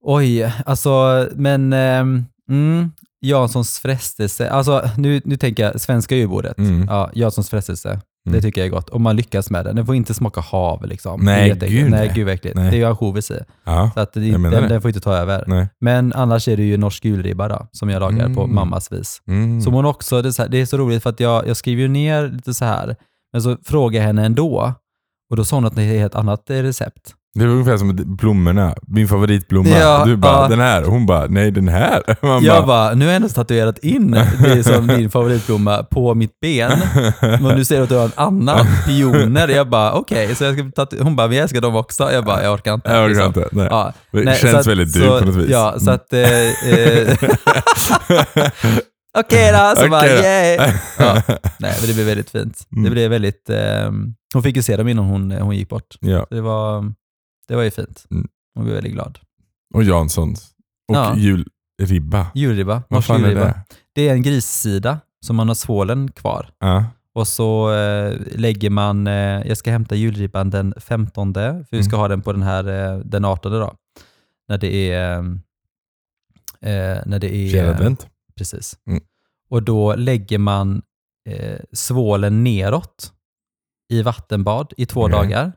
[0.02, 4.50] Oj, alltså, men ehm, mm, Janssons frestelse.
[4.50, 6.58] Alltså, nu, nu tänker jag svenska julbordet.
[6.58, 6.86] Mm.
[6.90, 8.02] Ja, Janssons frestelse.
[8.32, 8.42] Det Mm.
[8.42, 8.90] tycker jag är gott.
[8.90, 9.76] Om man lyckas med den.
[9.76, 11.22] Den får inte smaka hav liksom.
[11.22, 12.12] Nej, Det är gud, nej.
[12.16, 12.56] gud äckligt.
[12.56, 12.72] Nej.
[12.72, 13.40] Det är ju ansjovis i.
[13.66, 14.68] Ja, Så att det, den, det.
[14.68, 15.44] den får inte ta över.
[15.48, 15.68] nej.
[15.82, 18.56] Men annars är det ju norsk julribba då, som jag lagar på Mm.
[18.56, 19.22] mammas vis.
[19.28, 19.62] Mm.
[19.62, 21.58] Som hon också, det är, så här, det är så roligt för att jag, jag
[21.58, 22.96] skriver ju ner lite så här,
[23.34, 24.74] men så frågar jag henne ändå
[25.30, 27.14] och då sa hon att det är ett annat eh, recept.
[27.34, 28.76] Det var ungefär som blommorna.
[28.88, 29.70] Min favoritblomma.
[29.70, 30.48] Ja, du bara, ja.
[30.48, 30.84] den här.
[30.84, 32.04] Hon bara, nej den här.
[32.26, 34.12] Man Jag bara, nu har jag ändå tatuerat in
[34.44, 36.72] det som din favoritblomma på mitt ben.
[37.22, 39.48] Men nu ser du att du har en annan, pioner.
[39.48, 42.12] Jag bara, okej, så jag ska tatu- Hon bara, vi älskar dem också.
[42.12, 42.90] Jag bara, jag orkar inte.
[42.90, 43.26] jag orkar liksom.
[43.28, 43.48] inte.
[43.52, 43.68] Nej.
[43.72, 45.50] Ja, Det nej, känns att- väldigt du så, på något vis.
[45.50, 45.96] Ja, så Mm.
[45.96, 46.14] att...
[46.14, 47.18] Eh, eh,
[49.18, 50.24] Okej då, så bara Okej då.
[50.24, 50.58] yay!
[51.00, 51.22] Ja,
[51.60, 52.58] nej, men det blev väldigt fint.
[52.70, 52.92] Det Mm.
[52.92, 53.50] blev väldigt...
[53.50, 53.92] Eh,
[54.34, 55.96] hon fick ju se dem innan hon, hon gick bort.
[56.00, 56.26] ja.
[56.30, 56.84] Det var,
[57.50, 58.06] det var ju fint.
[58.12, 58.28] Mm.
[58.56, 59.20] Hon blev väldigt glad.
[59.74, 60.52] Och Janssons.
[60.88, 61.16] Och Ja.
[61.18, 62.28] julribba.
[62.36, 63.46] Julribba, Vad fan är julribba.
[63.48, 63.64] det?
[63.94, 66.50] Det är en grissida som man har svålen kvar.
[66.60, 66.86] Ja.
[67.14, 69.14] Och så eh, lägger man, eh,
[69.48, 72.00] jag ska hämta julribban den 15, för vi ska Mm.
[72.00, 73.76] ha den på den här eh, den 18 då.
[74.48, 75.18] När det är...
[76.62, 77.50] Eh, när det är...
[77.52, 78.08] Fjärde advent.
[78.38, 78.78] Precis.
[78.88, 79.04] Mm.
[79.50, 80.82] Och då lägger man
[81.30, 83.14] eh, svålen neråt
[83.90, 85.12] i vattenbad i två Okej.
[85.12, 85.52] dagar.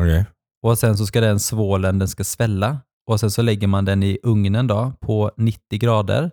[0.00, 0.24] Okej.
[0.64, 2.78] Och sen så ska den svålen den ska svälla.
[3.06, 6.30] Och sen så lägger man den i ugnen då på 90 grader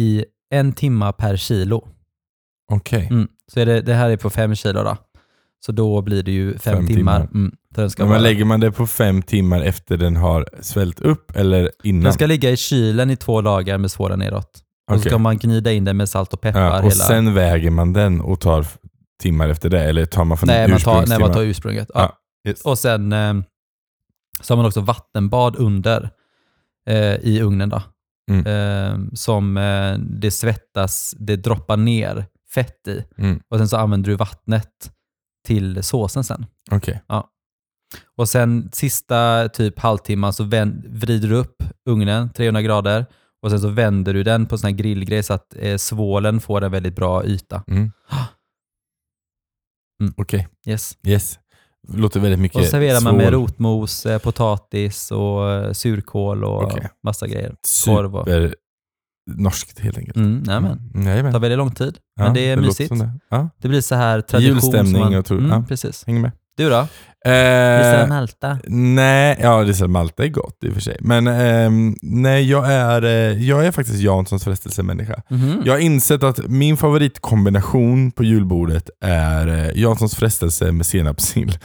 [0.00, 1.88] i en timma per kilo.
[2.72, 3.08] Okej.
[3.10, 3.28] Mm.
[3.52, 4.96] Så är det, det här är på fem kilo då.
[5.66, 7.20] Så då blir det ju fem, Fem timmar.
[7.20, 7.28] timmar.
[7.34, 8.20] Mm, den, ska Men vara.
[8.20, 12.04] lägger man det på fem timmar efter den har svällt upp eller innan?
[12.04, 14.44] den ska ligga i kylen i två dagar med svålen neråt.
[14.90, 15.10] Och så Okej.
[15.10, 16.60] ska man gnida in den med salt och peppar.
[16.60, 17.04] Ja, och hela.
[17.04, 18.66] sen väger man den och tar
[19.22, 19.84] timmar efter det?
[19.84, 21.90] Eller tar man från nej, man tar, nej, man tar ursprunget.
[21.94, 22.18] Ja.
[22.46, 22.62] Ja, yes.
[22.64, 23.34] Och sen eh,
[24.40, 26.10] så har man också vattenbad under
[26.88, 27.68] eh, i ugnen.
[27.68, 27.82] Då.
[28.30, 28.46] Mm.
[28.46, 33.04] Eh, som eh, det svettas, det droppar ner fett i.
[33.18, 33.40] Mm.
[33.48, 34.92] Och sen så använder du vattnet
[35.46, 36.46] till såsen sen.
[36.70, 37.02] Okej.
[38.16, 43.06] Och sen sista typ halvtimman så vänd, vrider du upp ugnen 300 grader
[43.42, 46.64] och sen så vänder du den på sån här grillgrej så att eh, svålen får
[46.64, 47.62] en väldigt bra yta.
[47.68, 47.92] Mm.
[50.00, 50.14] Mm.
[50.16, 50.98] Okej, Yes.
[51.06, 51.38] yes.
[51.94, 56.88] Låter väldigt mycket Och serverar man med rotmos, eh, potatis och eh, surkål och Okej.
[57.04, 57.54] massa grejer.
[57.84, 58.24] Korv och...
[58.24, 58.54] Super
[59.30, 60.16] norskt helt enkelt.
[60.16, 60.90] Mm, nämen.
[60.94, 61.24] Mm, jajamän.
[61.24, 62.88] Det tar väldigt lång tid, men det är låter mysigt.
[62.88, 63.04] som Det.
[63.04, 63.12] det.
[63.28, 64.54] Ja, blir så här tradition.
[64.54, 65.64] Julstämning man, och tro- mm, ja.
[65.68, 66.04] Precis.
[66.06, 66.32] hänger med.
[66.56, 66.86] Du då?
[67.30, 68.58] Eh, Lisa Malta?
[68.66, 70.96] nej, ja Lisa Malta är gott i och för sig.
[71.00, 75.22] Men ehm, nej, jag är, eh, jag är faktiskt Janssons frestelsemänniska.
[75.30, 75.62] Mhm.
[75.64, 81.58] Jag har insett att min favoritkombination på julbordet är eh, Janssons frestelse med senapssill.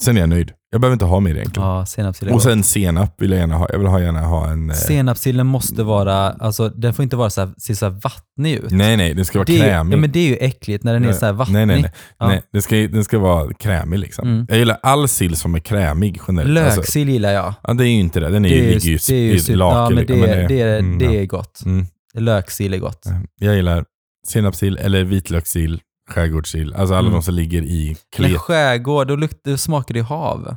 [0.00, 0.52] Sen är jag nöjd.
[0.74, 1.68] Jag behöver inte ha mer egentligen.
[1.68, 2.42] Ja, senapssill är Och gott.
[2.42, 3.66] sen senap vill jag gärna ha.
[3.72, 4.70] Jag vill ha, gärna ha en...
[4.70, 8.54] Eh, Senapssillen måste vara, alltså den får inte vara så här, se så här vattnig
[8.54, 8.70] ut.
[8.70, 9.96] nej, nej, den ska vara det är, krämig.
[9.96, 11.54] ja, men det är ju äckligt när den är så här vattnig.
[11.54, 11.92] Nej, nej, nej.
[12.18, 12.28] Ja.
[12.28, 14.28] nej den, ska, den ska vara krämig liksom.
[14.28, 14.46] Mm.
[14.48, 16.58] Jag gillar all sill som är krämig generellt.
[16.58, 17.54] Alltså, Löksill gillar jag.
[17.62, 18.28] ja, det är ju inte det.
[18.28, 19.78] Den är Det ju, ligger ju det är i super- laken.
[19.78, 20.22] ja, men det, liksom.
[20.44, 21.12] är- det, är, mm, det ja.
[21.12, 21.62] är gott.
[21.66, 21.86] Mm.
[22.14, 23.06] Löksill är gott.
[23.40, 23.84] Jag gillar
[24.28, 26.74] senapssill eller vitlökssill, skärgårdssill.
[26.74, 27.12] Alltså alla Mm.
[27.12, 28.40] de som ligger i Men klet.
[28.40, 30.56] skärgård, då, lukt, då smakar det ju hav.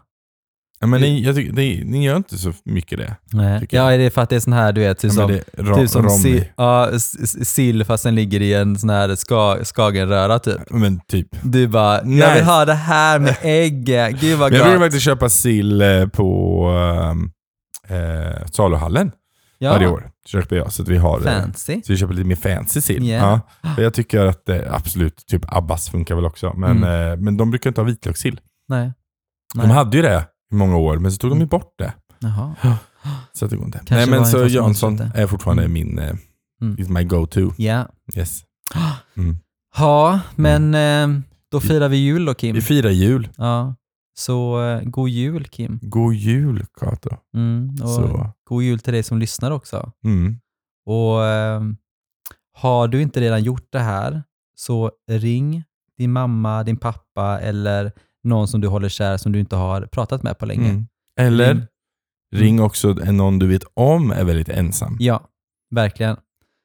[0.86, 3.16] Ja, men ni, jag tycker, ni, ni gör inte så mycket det.
[3.32, 3.68] Nej.
[3.70, 5.44] Ja, är det för att det är sån här, du vet, typ Ja, som, är
[5.64, 6.90] ra, typ som si, ja,
[7.44, 10.62] sill fast den ligger i en sån här ska, skagenröra typ.
[10.70, 11.28] Men typ.
[11.42, 12.36] Du bara, jag Nej.
[12.36, 13.86] vill ha det här med ägg.
[13.86, 14.80] Gud vad Men jag brukar gott.
[14.86, 16.70] faktiskt köpa sill eh, på
[17.88, 19.12] eh, saluhallen
[19.62, 20.10] varje Ja, år.
[20.28, 21.82] Köper jag, så att vi har eh, fancy.
[21.86, 23.04] Så vi köper lite mer fancy sill.
[23.04, 23.40] Yeah.
[23.62, 23.70] Ja.
[23.84, 26.54] Jag tycker att absolut, typ Abbas funkar väl också.
[26.58, 27.24] Men, Mm.
[27.24, 28.40] men de brukar inte ha vitlökssill.
[28.68, 28.92] Nej.
[29.56, 29.72] De Nej.
[29.72, 30.26] hade ju det
[30.56, 31.94] många år, men så tog de ju bort det.
[32.20, 32.56] Jaha.
[33.34, 33.78] Så att det går inte.
[33.78, 35.74] Kanske Nej men så Jansson är fortfarande Mm.
[35.74, 36.16] min, eh,
[36.62, 36.94] Mm.
[36.94, 37.52] my go-to.
[37.58, 37.88] Ja.
[38.16, 38.44] Yes.
[39.18, 39.38] Mm.
[39.78, 41.20] Ja, men eh,
[41.52, 42.56] då firar vi jul då Kim.
[42.56, 43.30] Vi firar jul.
[43.38, 43.76] Ja.
[44.18, 45.80] Så eh, god jul Kim.
[45.82, 47.10] God jul Kato.
[47.36, 47.70] Mm.
[47.84, 48.30] Och Så.
[48.50, 49.92] god jul till dig som lyssnar också.
[50.06, 50.40] Mm.
[50.86, 51.62] Och eh,
[52.58, 54.24] har du inte redan gjort det här
[54.56, 55.64] så ring
[55.98, 57.92] din mamma, din pappa eller
[58.26, 60.70] någon som du håller kär som du inte har pratat med på länge.
[60.70, 60.88] Mm.
[61.20, 61.66] Eller Ring.
[62.36, 64.98] ring också någon du vet om är väldigt ensam.
[65.00, 65.30] Ja,
[65.76, 66.18] verkligen.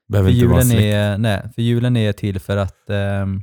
[0.08, 0.94] Behöver För inte vara julen, släkt.
[0.94, 3.42] är, nej, för julen är till för att ehm,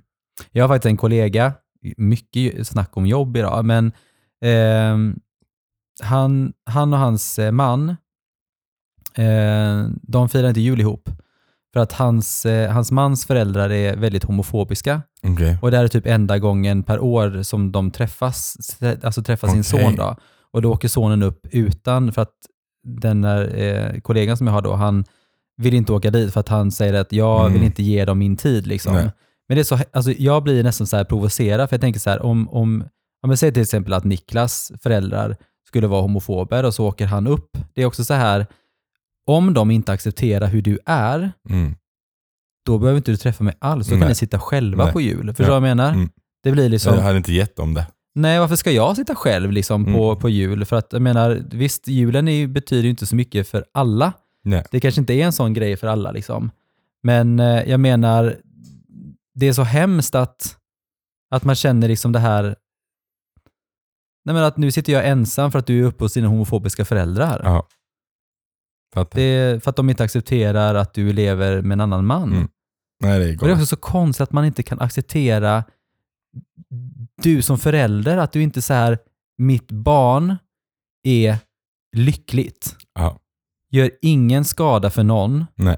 [0.51, 1.53] jag har faktiskt en kollega,
[1.97, 3.91] mycket snack om jobb idag, men
[4.41, 5.19] ehm,
[6.03, 7.89] han, han och hans eh, man,
[9.13, 11.09] eh, de firar inte jul ihop.
[11.73, 15.57] För att hans, eh, hans mans föräldrar är väldigt homofobiska Okej.
[15.61, 18.57] och det här är typ enda gången per år som de träffas,
[19.03, 19.95] alltså träffar sin son.
[19.95, 20.15] Då.
[20.51, 22.33] Och då åker sonen upp utan, för att
[22.83, 25.05] den där eh, kollegan som jag har då, han
[25.57, 27.53] vill inte åka dit för att han säger att jag Mm.
[27.53, 28.67] vill inte ge dem min tid.
[28.67, 28.93] Liksom.
[28.93, 29.09] Nej.
[29.47, 32.09] Men det är så, alltså, jag blir nästan så här provocerad, för jag tänker så
[32.09, 32.83] här, om, om,
[33.23, 35.35] om jag säger till exempel att Niklas föräldrar
[35.67, 37.57] skulle vara homofober och så åker han upp.
[37.73, 38.45] Det är också så här,
[39.27, 41.75] om de inte accepterar hur du är, Mm.
[42.65, 43.87] då behöver inte du träffa mig alls.
[43.87, 44.09] Då kan Nej.
[44.09, 44.93] ni sitta själva Nej.
[44.93, 45.27] på jul.
[45.27, 45.59] Förstår du Ja.
[45.59, 45.93] vad jag menar?
[45.93, 46.09] Mm.
[46.43, 47.87] Det blir liksom, Jag hade inte gett dem det.
[48.15, 50.19] nej varför ska jag sitta själv liksom på, Mm.
[50.21, 50.65] på jul?
[50.65, 54.13] För att jag menar, visst julen är, betyder ju inte så mycket för alla.
[54.43, 54.63] Nej.
[54.71, 56.51] Det kanske inte är en sån grej för alla liksom.
[57.03, 58.35] Men eh, jag menar,
[59.35, 60.57] det är så hemskt att,
[61.31, 62.43] att man känner liksom det här,
[64.25, 66.85] nej men att nu sitter jag ensam för att du är uppe hos dina homofobiska
[66.85, 67.41] föräldrar.
[67.43, 67.67] Ja.
[68.93, 69.19] Fattar.
[69.19, 72.33] Det för att de inte accepterar att du lever med en annan man.
[72.33, 72.47] Mm.
[73.03, 75.63] Nej, det är Och det är också så konstigt att man inte kan acceptera
[77.21, 78.97] du som förälder, att du inte så här,
[79.37, 80.35] mitt barn
[81.03, 81.37] är
[81.95, 83.19] lyckligt, Ja.
[83.71, 85.77] gör ingen skada för någon Nej.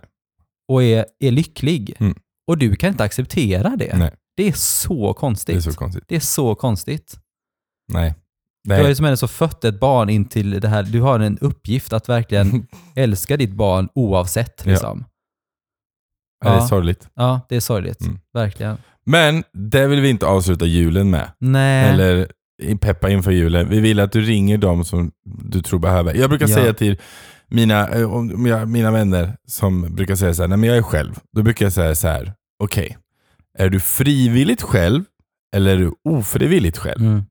[0.68, 1.96] och är, är lycklig.
[2.00, 2.18] Mm.
[2.48, 3.98] Och du kan inte acceptera det.
[3.98, 4.16] Nej.
[4.36, 5.56] Det är så konstigt.
[5.56, 6.04] Det är så konstigt.
[6.08, 7.20] Det är så konstigt.
[7.94, 8.16] Nej.
[8.64, 8.96] Du har ju Nej.
[8.96, 10.84] som ändå så fött ett barn in till det här.
[10.84, 14.62] Du har en uppgift att verkligen älska ditt barn oavsett.
[14.66, 14.72] Ja.
[14.72, 15.06] Liksom.
[16.44, 16.68] Det är Ja.
[16.68, 17.10] sorgligt.
[17.16, 18.02] Ja, det är sorgligt.
[18.02, 18.20] Mm.
[18.34, 18.78] Verkligen.
[19.06, 21.32] Men det vill vi inte avsluta julen med.
[21.40, 21.90] Nej.
[21.90, 22.28] Eller
[22.82, 23.70] peppa inför julen.
[23.70, 26.14] Vi vill att du ringer dem som du tror behöver.
[26.16, 26.56] Jag brukar Ja.
[26.56, 26.98] säga till
[27.48, 31.20] mina, eh, mina vänner som brukar säga så här, nej men jag är själv.
[31.36, 32.34] Då brukar jag säga så här,
[32.64, 32.98] okej,
[33.58, 35.04] är du frivilligt själv
[35.56, 37.02] eller är du ofrivilligt själv?
[37.02, 37.24] Mm.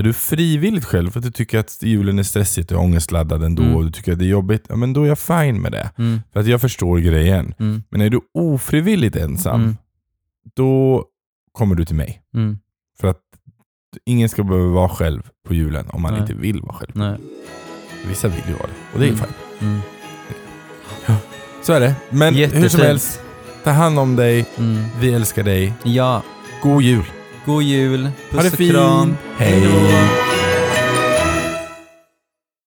[0.00, 3.62] Är du frivilligt själv för att du tycker att julen är stressigt och ångestladdad ändå
[3.62, 3.76] Mm.
[3.76, 5.90] och du tycker att det är jobbigt, ja, men då är jag fine med det.
[5.98, 6.20] Mm.
[6.32, 7.54] För att jag förstår grejen.
[7.58, 7.82] Mm.
[7.90, 9.76] Men är du ofrivilligt ensam, Mm.
[10.56, 11.04] då
[11.52, 12.22] kommer du till mig.
[12.34, 12.58] Mm.
[13.00, 13.20] För att
[14.06, 16.20] ingen ska behöva vara själv på julen om man Nej.
[16.20, 16.90] inte vill vara själv.
[16.94, 17.16] Nej.
[18.08, 19.18] Vissa vill ju vara det och det är Mm.
[19.18, 19.68] fine.
[19.68, 19.80] Mm.
[21.62, 21.94] Så är det.
[22.10, 22.82] Men hur som Jättefint.
[22.82, 23.20] helst,
[23.64, 24.46] ta hand om dig.
[25.00, 25.72] Vi älskar dig.
[25.82, 26.22] Ja,
[26.62, 27.04] God jul!
[27.46, 28.10] God jul.
[28.30, 29.16] Puss och kram.
[29.38, 29.60] Hej.
[29.60, 30.39] då.